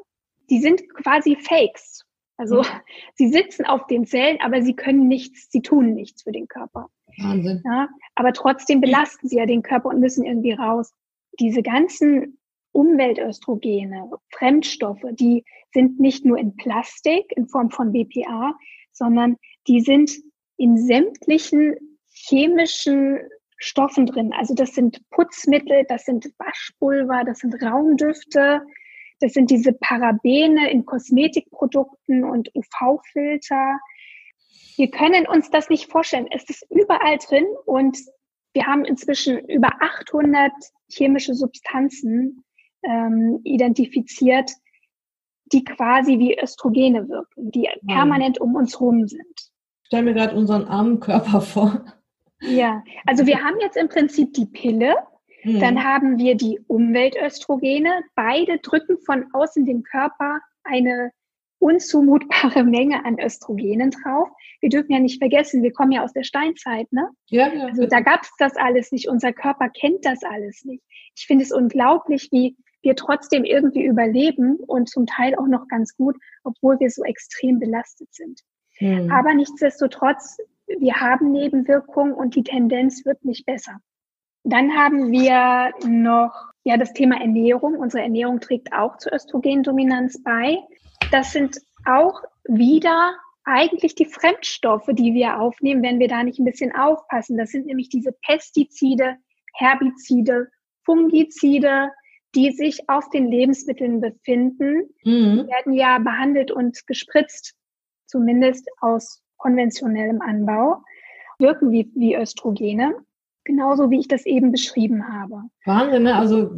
Die 0.51 0.61
sind 0.61 0.89
quasi 0.95 1.37
Fakes. 1.37 2.05
Also 2.37 2.63
mhm. 2.63 2.67
sie 3.15 3.29
sitzen 3.29 3.67
auf 3.67 3.87
den 3.87 4.07
Zellen, 4.07 4.39
aber 4.41 4.63
sie 4.63 4.75
können 4.75 5.09
nichts, 5.09 5.51
sie 5.51 5.63
tun 5.63 5.95
nichts 5.95 6.23
für 6.23 6.33
den 6.33 6.49
Körper. 6.49 6.89
Wahnsinn. 7.21 7.63
Ja, 7.65 7.89
aber 8.15 8.33
trotzdem 8.33 8.81
belasten 8.81 9.29
sie 9.29 9.37
ja 9.37 9.47
den 9.47 9.63
Körper 9.63 9.89
und 9.89 10.01
müssen 10.01 10.25
irgendwie 10.25 10.53
raus. 10.53 10.93
Diese 11.39 11.63
ganzen 11.63 12.39
Umweltöstrogene, 12.73 14.11
Fremdstoffe, 14.31 15.05
die 15.13 15.45
sind 15.73 15.99
nicht 16.01 16.25
nur 16.25 16.39
in 16.39 16.57
Plastik 16.57 17.33
in 17.37 17.49
Form 17.49 17.71
von 17.71 17.93
BPA, 17.93 18.55
sondern 18.93 19.37
die 19.67 19.81
sind 19.81 20.11
in 20.57 20.77
sämtlichen 20.79 21.77
chemischen 22.11 23.19
Stoffen 23.59 24.07
drin. 24.07 24.33
Also 24.33 24.55
das 24.55 24.75
sind 24.75 25.03
Putzmittel, 25.11 25.85
das 25.89 26.05
sind 26.05 26.33
Waschpulver, 26.39 27.25
das 27.25 27.41
sind 27.41 27.61
Raumdüfte, 27.63 28.63
das 29.21 29.33
sind 29.33 29.51
diese 29.51 29.73
Parabene 29.73 30.71
in 30.71 30.87
Kosmetikprodukten 30.87 32.25
und 32.25 32.51
UV-Filter. 32.55 33.79
Wir 34.79 34.91
können 34.91 35.27
uns 35.27 35.51
das 35.51 35.69
nicht 35.71 35.91
vorstellen. 35.91 36.29
Es 36.31 36.49
ist 36.49 36.65
überall 36.71 37.19
drin 37.19 37.47
und 37.67 37.99
wir 38.53 38.65
haben 38.65 38.85
inzwischen 38.85 39.39
über 39.49 39.71
800 39.81 40.53
chemische 40.89 41.35
Substanzen 41.35 42.45
ähm, 42.85 43.41
identifiziert, 43.43 44.53
die 45.47 45.65
quasi 45.65 46.21
wie 46.21 46.41
Östrogene 46.41 47.09
wirken, 47.09 47.51
die 47.51 47.65
ja. 47.65 47.73
permanent 47.89 48.41
um 48.41 48.55
uns 48.55 48.81
rum 48.81 49.09
sind. 49.09 49.51
Stell 49.83 50.05
mir 50.05 50.15
gerade 50.15 50.37
unseren 50.37 50.65
armen 50.67 51.01
Körper 51.01 51.41
vor. 51.41 51.85
Ja, 52.41 52.85
also 53.05 53.27
wir 53.27 53.43
haben 53.43 53.59
jetzt 53.61 53.77
im 53.77 53.89
Prinzip 53.89 54.33
die 54.35 54.47
Pille, 54.47 54.95
hm. 55.43 55.59
dann 55.59 55.83
haben 55.83 56.19
wir 56.19 56.37
die 56.37 56.61
Umweltöstrogene. 56.69 58.05
Beide 58.15 58.59
drücken 58.59 58.99
von 59.05 59.27
außen 59.33 59.65
dem 59.65 59.83
Körper 59.83 60.41
eine 60.63 61.11
unzumutbare 61.59 62.65
Menge 62.65 63.05
an 63.05 63.19
Östrogenen 63.19 63.91
drauf. 63.91 64.29
Wir 64.61 64.69
dürfen 64.69 64.93
ja 64.93 65.01
nicht 65.01 65.19
vergessen, 65.19 65.63
wir 65.63 65.73
kommen 65.73 65.93
ja 65.93 66.05
aus 66.05 66.13
der 66.13 66.23
Steinzeit, 66.23 66.93
ne? 66.93 67.11
Ja, 67.27 67.53
ja. 67.53 67.67
Also 67.67 67.87
da 67.87 68.01
gab 68.01 68.23
es 68.23 68.31
das 68.39 68.57
alles 68.57 68.93
nicht. 68.93 69.09
Unser 69.09 69.33
Körper 69.33 69.69
kennt 69.69 70.05
das 70.05 70.23
alles 70.23 70.65
nicht. 70.65 70.83
Ich 71.17 71.27
finde 71.27 71.45
es 71.45 71.53
unglaublich, 71.53 72.29
wie 72.31 72.57
wir 72.83 72.95
trotzdem 72.95 73.45
irgendwie 73.45 73.85
überleben 73.85 74.57
und 74.57 74.89
zum 74.89 75.07
Teil 75.07 75.35
auch 75.35 75.49
noch 75.49 75.67
ganz 75.69 75.97
gut, 75.97 76.17
obwohl 76.45 76.79
wir 76.79 76.91
so 76.91 77.03
extrem 77.03 77.59
belastet 77.59 78.09
sind. 78.13 78.41
Hm. 78.79 79.11
Aber 79.11 79.35
nichtsdestotrotz, 79.35 80.39
wir 80.67 80.95
haben 80.95 81.33
Nebenwirkungen 81.33 82.13
und 82.13 82.37
die 82.37 82.45
Tendenz 82.45 83.05
wird 83.05 83.25
nicht 83.25 83.47
besser. 83.47 83.79
Dann 84.45 84.77
haben 84.77 85.11
wir 85.11 85.73
noch 85.87 86.53
ja 86.69 86.77
das 86.77 86.93
Thema 86.93 87.21
Ernährung. 87.21 87.79
Unsere 87.79 88.03
Ernährung 88.03 88.41
trägt 88.41 88.73
auch 88.73 88.99
zur 88.99 89.15
Östrogendominanz 89.15 90.23
bei. 90.23 90.59
Das 91.11 91.33
sind 91.33 91.59
auch 91.87 92.23
wieder 92.45 93.15
eigentlich 93.45 93.95
die 93.95 94.05
Fremdstoffe, 94.05 94.89
die 94.91 95.15
wir 95.15 95.41
aufnehmen, 95.41 95.83
wenn 95.83 95.99
wir 95.99 96.09
da 96.09 96.23
nicht 96.23 96.39
ein 96.39 96.45
bisschen 96.45 96.75
aufpassen. 96.75 97.39
Das 97.39 97.51
sind 97.51 97.67
nämlich 97.67 97.89
diese 97.89 98.13
Pestizide, 98.27 99.17
Herbizide, 99.55 100.49
Fungizide, 100.85 101.91
die 102.35 102.53
sich 102.53 102.89
auf 102.91 103.09
den 103.09 103.29
Lebensmitteln 103.31 104.03
befinden, 104.03 104.91
mhm. 105.03 105.49
werden 105.49 105.73
ja 105.73 105.99
behandelt 105.99 106.51
und 106.51 106.87
gespritzt, 106.87 107.55
zumindest 108.07 108.69
aus 108.81 109.23
konventionellem 109.39 110.21
Anbau, 110.21 110.83
wirken 111.39 111.71
wie, 111.71 111.91
wie 111.95 112.15
Östrogene, 112.15 112.95
genauso 113.49 113.91
wie 113.91 113.99
ich 113.99 114.09
das 114.09 114.27
eben 114.27 114.53
beschrieben 114.53 115.09
habe. 115.09 115.43
Wahnsinn, 115.65 116.03
ne? 116.05 116.15
Also, 116.15 116.51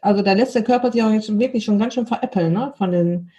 also 0.00 0.22
da 0.22 0.32
lässt 0.32 0.54
der 0.54 0.64
Körper 0.64 0.90
sich 0.90 1.02
auch 1.02 1.12
jetzt 1.12 1.38
wirklich 1.38 1.64
schon 1.64 1.78
ganz 1.78 1.94
schön 1.94 2.06
veräppeln, 2.06 2.54
ne? 2.54 2.72
Von 2.76 2.90
den 2.90 3.30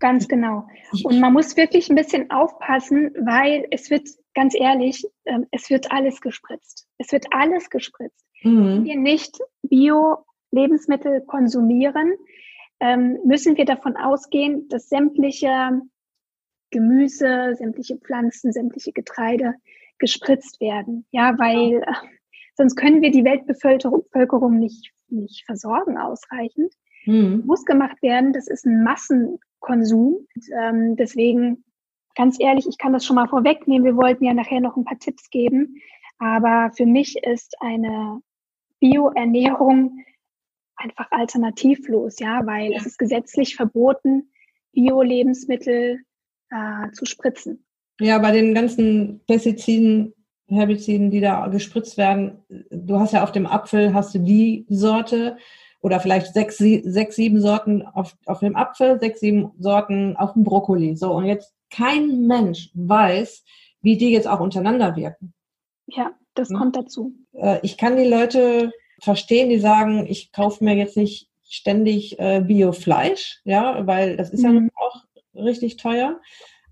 Ganz 0.00 0.28
genau. 0.28 0.66
Und 1.04 1.20
man 1.20 1.32
muss 1.32 1.56
wirklich 1.56 1.90
ein 1.90 1.94
bisschen 1.94 2.30
aufpassen, 2.30 3.12
weil 3.20 3.66
es 3.70 3.90
wird, 3.90 4.08
ganz 4.34 4.54
ehrlich, 4.58 5.06
ähm, 5.26 5.46
es 5.50 5.68
wird 5.68 5.92
alles 5.92 6.22
gespritzt. 6.22 6.88
Es 6.96 7.12
wird 7.12 7.26
alles 7.32 7.68
gespritzt. 7.68 8.26
Mhm. 8.42 8.64
Wenn 8.64 8.84
wir 8.84 8.96
nicht 8.96 9.38
bio 9.62 10.24
Lebensmittel 10.52 11.20
konsumieren, 11.20 12.14
ähm, 12.80 13.18
müssen 13.24 13.58
wir 13.58 13.66
davon 13.66 13.96
ausgehen, 13.96 14.68
dass 14.68 14.88
sämtliche 14.88 15.82
Gemüse, 16.70 17.54
sämtliche 17.56 17.98
Pflanzen, 17.98 18.52
sämtliche 18.52 18.92
Getreide 18.92 19.54
gespritzt 19.98 20.60
werden. 20.60 21.04
Ja, 21.10 21.38
weil 21.38 21.84
sonst 22.60 22.76
können 22.76 23.00
wir 23.00 23.10
die 23.10 23.24
Weltbevölkerung 23.24 24.58
nicht, 24.58 24.92
nicht 25.08 25.46
versorgen 25.46 25.96
ausreichend. 25.96 26.74
Mhm. 27.06 27.44
Muss 27.46 27.64
gemacht 27.64 28.02
werden, 28.02 28.34
das 28.34 28.48
ist 28.48 28.66
ein 28.66 28.84
Massenkonsum. 28.84 30.26
Und, 30.34 30.44
ähm, 30.62 30.94
deswegen, 30.96 31.64
ganz 32.14 32.38
ehrlich, 32.38 32.66
ich 32.68 32.76
kann 32.76 32.92
das 32.92 33.06
schon 33.06 33.16
mal 33.16 33.28
vorwegnehmen. 33.28 33.86
Wir 33.86 33.96
wollten 33.96 34.26
ja 34.26 34.34
nachher 34.34 34.60
noch 34.60 34.76
ein 34.76 34.84
paar 34.84 34.98
Tipps 34.98 35.30
geben. 35.30 35.76
Aber 36.18 36.70
für 36.76 36.84
mich 36.84 37.16
ist 37.22 37.56
eine 37.60 38.20
Bioernährung 38.78 40.04
einfach 40.76 41.10
alternativlos, 41.10 42.18
ja, 42.18 42.44
weil 42.44 42.72
ja. 42.72 42.76
es 42.76 42.84
ist 42.84 42.98
gesetzlich 42.98 43.56
verboten, 43.56 44.30
Bio-Lebensmittel 44.72 46.00
äh, 46.50 46.90
zu 46.92 47.06
spritzen. 47.06 47.64
Ja, 48.00 48.18
bei 48.18 48.32
den 48.32 48.52
ganzen 48.52 49.22
Pestiziden, 49.26 50.12
Herbiziden, 50.50 51.10
die 51.10 51.20
da 51.20 51.46
gespritzt 51.48 51.96
werden, 51.96 52.42
du 52.70 52.98
hast 52.98 53.12
ja 53.12 53.22
auf 53.22 53.32
dem 53.32 53.46
Apfel 53.46 53.94
hast 53.94 54.14
du 54.14 54.18
die 54.18 54.66
Sorte 54.68 55.36
oder 55.80 56.00
vielleicht 56.00 56.34
sechs, 56.34 56.58
sechs 56.58 57.16
sieben 57.16 57.40
Sorten 57.40 57.82
auf, 57.82 58.16
auf 58.26 58.40
dem 58.40 58.56
Apfel, 58.56 58.98
sechs, 59.00 59.20
sieben 59.20 59.52
Sorten 59.58 60.16
auf 60.16 60.34
dem 60.34 60.44
Brokkoli. 60.44 60.96
So, 60.96 61.12
und 61.12 61.24
jetzt 61.24 61.54
kein 61.70 62.26
Mensch 62.26 62.70
weiß, 62.74 63.44
wie 63.80 63.96
die 63.96 64.10
jetzt 64.10 64.28
auch 64.28 64.40
untereinander 64.40 64.96
wirken. 64.96 65.32
Ja, 65.86 66.12
das 66.34 66.50
hm? 66.50 66.56
kommt 66.56 66.76
dazu. 66.76 67.14
Äh, 67.32 67.58
ich 67.62 67.78
kann 67.78 67.96
die 67.96 68.04
Leute 68.08 68.72
verstehen, 69.00 69.48
die 69.48 69.58
sagen, 69.58 70.06
ich 70.06 70.32
kaufe 70.32 70.62
mir 70.62 70.74
jetzt 70.74 70.96
nicht 70.96 71.28
ständig 71.42 72.18
äh, 72.18 72.40
Bio-Fleisch, 72.40 73.40
ja, 73.44 73.86
weil 73.86 74.16
das 74.16 74.30
ist 74.30 74.44
mhm. 74.44 74.54
ja 74.54 74.86
auch 74.86 75.04
richtig 75.34 75.76
teuer. 75.76 76.20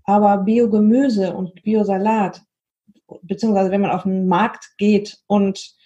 Aber 0.03 0.37
Biogemüse 0.37 1.33
und 1.35 1.61
Biosalat, 1.63 2.41
beziehungsweise 3.21 3.71
wenn 3.71 3.81
man 3.81 3.91
auf 3.91 4.03
den 4.03 4.27
Markt 4.27 4.71
geht 4.77 5.19
und 5.27 5.77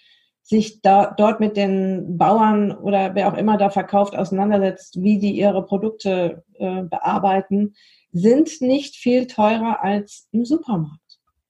sich 0.42 0.82
da, 0.82 1.14
dort 1.16 1.40
mit 1.40 1.56
den 1.56 2.18
Bauern 2.18 2.72
oder 2.72 3.14
wer 3.14 3.28
auch 3.28 3.36
immer 3.36 3.56
da 3.56 3.70
verkauft 3.70 4.14
auseinandersetzt, 4.14 5.02
wie 5.02 5.18
die 5.18 5.32
ihre 5.32 5.64
Produkte 5.64 6.44
äh, 6.58 6.82
bearbeiten, 6.82 7.74
sind 8.12 8.60
nicht 8.60 8.96
viel 8.96 9.26
teurer 9.26 9.82
als 9.82 10.28
im 10.32 10.44
Supermarkt. 10.44 11.00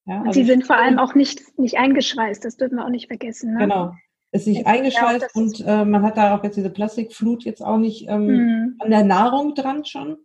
Ja, 0.06 0.20
also 0.20 0.38
die 0.38 0.46
sind 0.46 0.66
vor 0.66 0.76
allem 0.76 0.98
auch 0.98 1.14
nicht, 1.14 1.58
nicht 1.58 1.76
eingeschweißt, 1.76 2.44
das 2.44 2.56
dürfen 2.56 2.76
wir 2.76 2.84
auch 2.84 2.90
nicht 2.90 3.08
vergessen. 3.08 3.54
Ne? 3.54 3.60
Genau. 3.60 3.92
Ist 4.30 4.46
nicht 4.46 4.66
eingeschweißt 4.66 5.30
ja, 5.34 5.40
und 5.40 5.64
äh, 5.66 5.84
man 5.84 6.02
hat 6.02 6.16
da 6.16 6.36
auch 6.36 6.44
jetzt 6.44 6.56
diese 6.56 6.70
Plastikflut 6.70 7.44
jetzt 7.44 7.62
auch 7.62 7.78
nicht 7.78 8.08
ähm, 8.08 8.26
mhm. 8.26 8.76
an 8.80 8.90
der 8.90 9.04
Nahrung 9.04 9.54
dran 9.54 9.84
schon. 9.84 10.18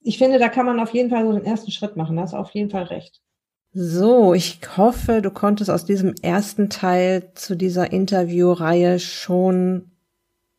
Ich 0.00 0.18
finde, 0.18 0.38
da 0.38 0.48
kann 0.48 0.66
man 0.66 0.80
auf 0.80 0.94
jeden 0.94 1.10
Fall 1.10 1.24
so 1.24 1.32
den 1.32 1.44
ersten 1.44 1.70
Schritt 1.70 1.96
machen. 1.96 2.16
Da 2.16 2.22
hast 2.22 2.32
du 2.32 2.38
auf 2.38 2.52
jeden 2.52 2.70
Fall 2.70 2.84
recht. 2.84 3.20
So, 3.72 4.32
ich 4.32 4.60
hoffe, 4.76 5.20
du 5.20 5.30
konntest 5.30 5.70
aus 5.70 5.84
diesem 5.84 6.14
ersten 6.22 6.70
Teil 6.70 7.30
zu 7.34 7.54
dieser 7.54 7.92
Interviewreihe 7.92 8.98
schon 8.98 9.90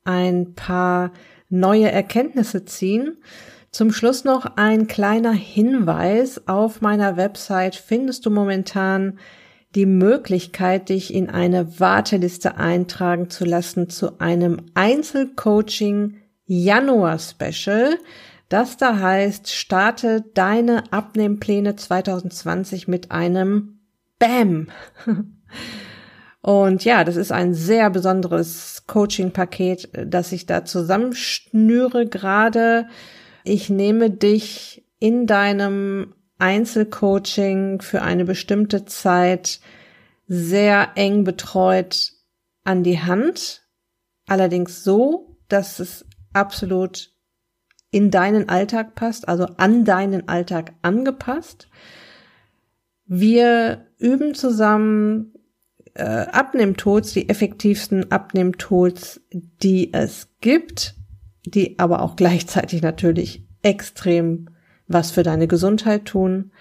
ein 0.04 0.54
paar 0.54 1.12
neue 1.50 1.92
Erkenntnisse 1.92 2.66
ziehen. 2.66 3.18
Zum 3.72 3.92
Schluss 3.92 4.24
noch 4.24 4.58
ein 4.58 4.88
kleiner 4.88 5.32
Hinweis. 5.32 6.48
Auf 6.48 6.82
meiner 6.82 7.18
Website 7.18 7.76
findest 7.76 8.26
du 8.26 8.30
momentan 8.30 9.20
die 9.76 9.86
Möglichkeit, 9.86 10.90
dich 10.90 11.14
in 11.14 11.30
eine 11.30 11.80
Warteliste 11.80 12.58
eintragen 12.58 13.30
zu 13.30 13.46
lassen 13.46 13.90
zu 13.90 14.20
einem 14.20 14.58
Einzelcoaching 14.74 16.18
Januar 16.46 17.20
Special. 17.20 17.98
Das 18.50 18.78
da 18.78 19.00
heißt, 19.00 19.52
starte 19.52 20.26
deine 20.34 20.92
Abnehmpläne 20.92 21.76
2020 21.76 22.88
mit 22.88 23.12
einem 23.12 23.80
Bam. 24.18 24.70
Und 26.42 26.84
ja, 26.84 27.04
das 27.04 27.16
ist 27.16 27.32
ein 27.32 27.54
sehr 27.54 27.90
besonderes 27.90 28.84
Coaching-Paket, 28.88 29.90
das 30.08 30.32
ich 30.32 30.46
da 30.46 30.66
zusammenschnüre 30.66 32.08
gerade. 32.08 32.88
Ich 33.44 33.70
nehme 33.70 34.10
dich 34.10 34.86
in 35.00 35.28
deinem 35.28 36.16
Einzelcoaching 36.40 37.82
für 37.82 38.02
eine 38.02 38.26
bestimmte 38.26 38.86
Zeit 38.86 39.60
sehr 40.28 40.92
eng 40.96 41.24
betreut 41.24 42.14
an 42.64 42.84
die 42.84 43.00
Hand. 43.02 43.64
Allerdings 44.28 44.84
so, 44.84 45.38
dass 45.50 45.80
es 45.80 46.06
absolut 46.34 47.12
in 47.92 48.12
deinen 48.12 48.50
Alltag 48.50 48.96
passt, 48.96 49.28
also 49.28 49.46
an 49.58 49.84
deinen 49.86 50.28
Alltag 50.28 50.74
angepasst. 50.82 51.68
Wir 53.06 53.88
üben 53.98 54.36
zusammen 54.36 55.34
äh, 55.96 56.04
Abnehmtools, 56.04 57.14
die 57.14 57.30
effektivsten 57.30 58.12
Abnehmtools, 58.12 59.22
die 59.32 59.94
es 59.94 60.30
gibt, 60.42 60.96
die 61.46 61.80
aber 61.80 62.02
auch 62.02 62.16
gleichzeitig 62.16 62.82
natürlich 62.82 63.48
extrem 63.64 64.50
was 64.88 65.12
für 65.12 65.24
deine 65.24 65.48
Gesundheit 65.48 66.06
tun. 66.06 66.52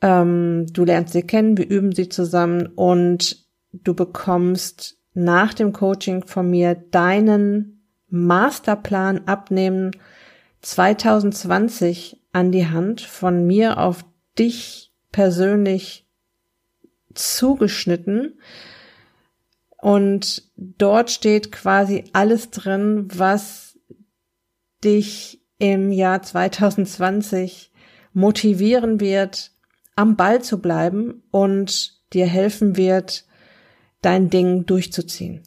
Ähm, 0.00 0.66
du 0.72 0.84
lernst 0.84 1.12
sie 1.12 1.22
kennen, 1.22 1.56
wir 1.56 1.68
üben 1.68 1.92
sie 1.92 2.08
zusammen 2.08 2.66
und 2.66 3.46
du 3.72 3.94
bekommst 3.94 4.98
nach 5.14 5.54
dem 5.54 5.72
Coaching 5.72 6.24
von 6.24 6.50
mir 6.50 6.74
deinen 6.74 7.86
Masterplan 8.08 9.26
abnehmen 9.26 9.92
2020 10.62 12.20
an 12.32 12.52
die 12.52 12.66
Hand 12.66 13.00
von 13.00 13.46
mir 13.46 13.78
auf 13.78 14.04
dich 14.38 14.92
persönlich 15.10 16.06
zugeschnitten. 17.14 18.40
Und 19.76 20.50
dort 20.56 21.10
steht 21.10 21.52
quasi 21.52 22.04
alles 22.12 22.50
drin, 22.50 23.08
was 23.12 23.78
dich 24.84 25.42
im 25.58 25.92
Jahr 25.92 26.22
2020 26.22 27.72
motivieren 28.12 29.00
wird, 29.00 29.52
am 29.96 30.16
Ball 30.16 30.42
zu 30.42 30.60
bleiben 30.60 31.22
und 31.30 32.00
dir 32.12 32.26
helfen 32.26 32.76
wird, 32.76 33.26
dein 34.00 34.30
Ding 34.30 34.66
durchzuziehen. 34.66 35.42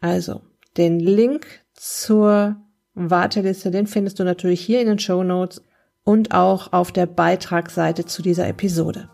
Also, 0.00 0.42
den 0.76 1.00
Link 1.00 1.46
zur 1.72 2.63
Warteliste, 2.94 3.70
den 3.70 3.86
findest 3.86 4.18
du 4.18 4.24
natürlich 4.24 4.60
hier 4.60 4.80
in 4.80 4.86
den 4.86 4.98
Show 4.98 5.22
Notes 5.22 5.62
und 6.04 6.32
auch 6.32 6.72
auf 6.72 6.92
der 6.92 7.06
Beitragsseite 7.06 8.04
zu 8.04 8.22
dieser 8.22 8.46
Episode. 8.48 9.08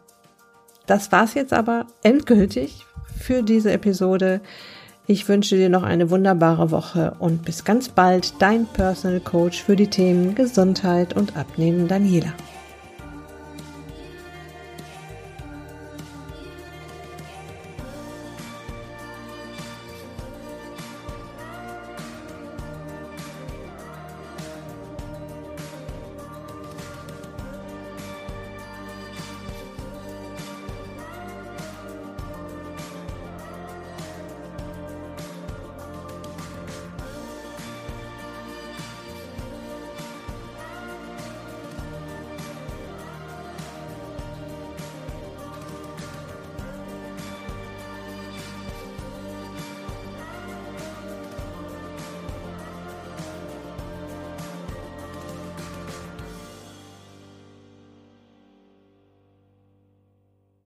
Das 0.86 1.12
war's 1.12 1.34
jetzt 1.34 1.52
aber 1.52 1.86
endgültig 2.02 2.84
für 3.16 3.42
diese 3.42 3.72
Episode. 3.72 4.40
Ich 5.06 5.28
wünsche 5.28 5.56
dir 5.56 5.68
noch 5.68 5.82
eine 5.82 6.10
wunderbare 6.10 6.70
Woche 6.70 7.16
und 7.18 7.44
bis 7.44 7.64
ganz 7.64 7.88
bald, 7.88 8.34
dein 8.40 8.66
Personal 8.66 9.20
Coach 9.20 9.62
für 9.62 9.76
die 9.76 9.88
Themen 9.88 10.34
Gesundheit 10.34 11.16
und 11.16 11.36
Abnehmen, 11.36 11.88
Daniela. 11.88 12.32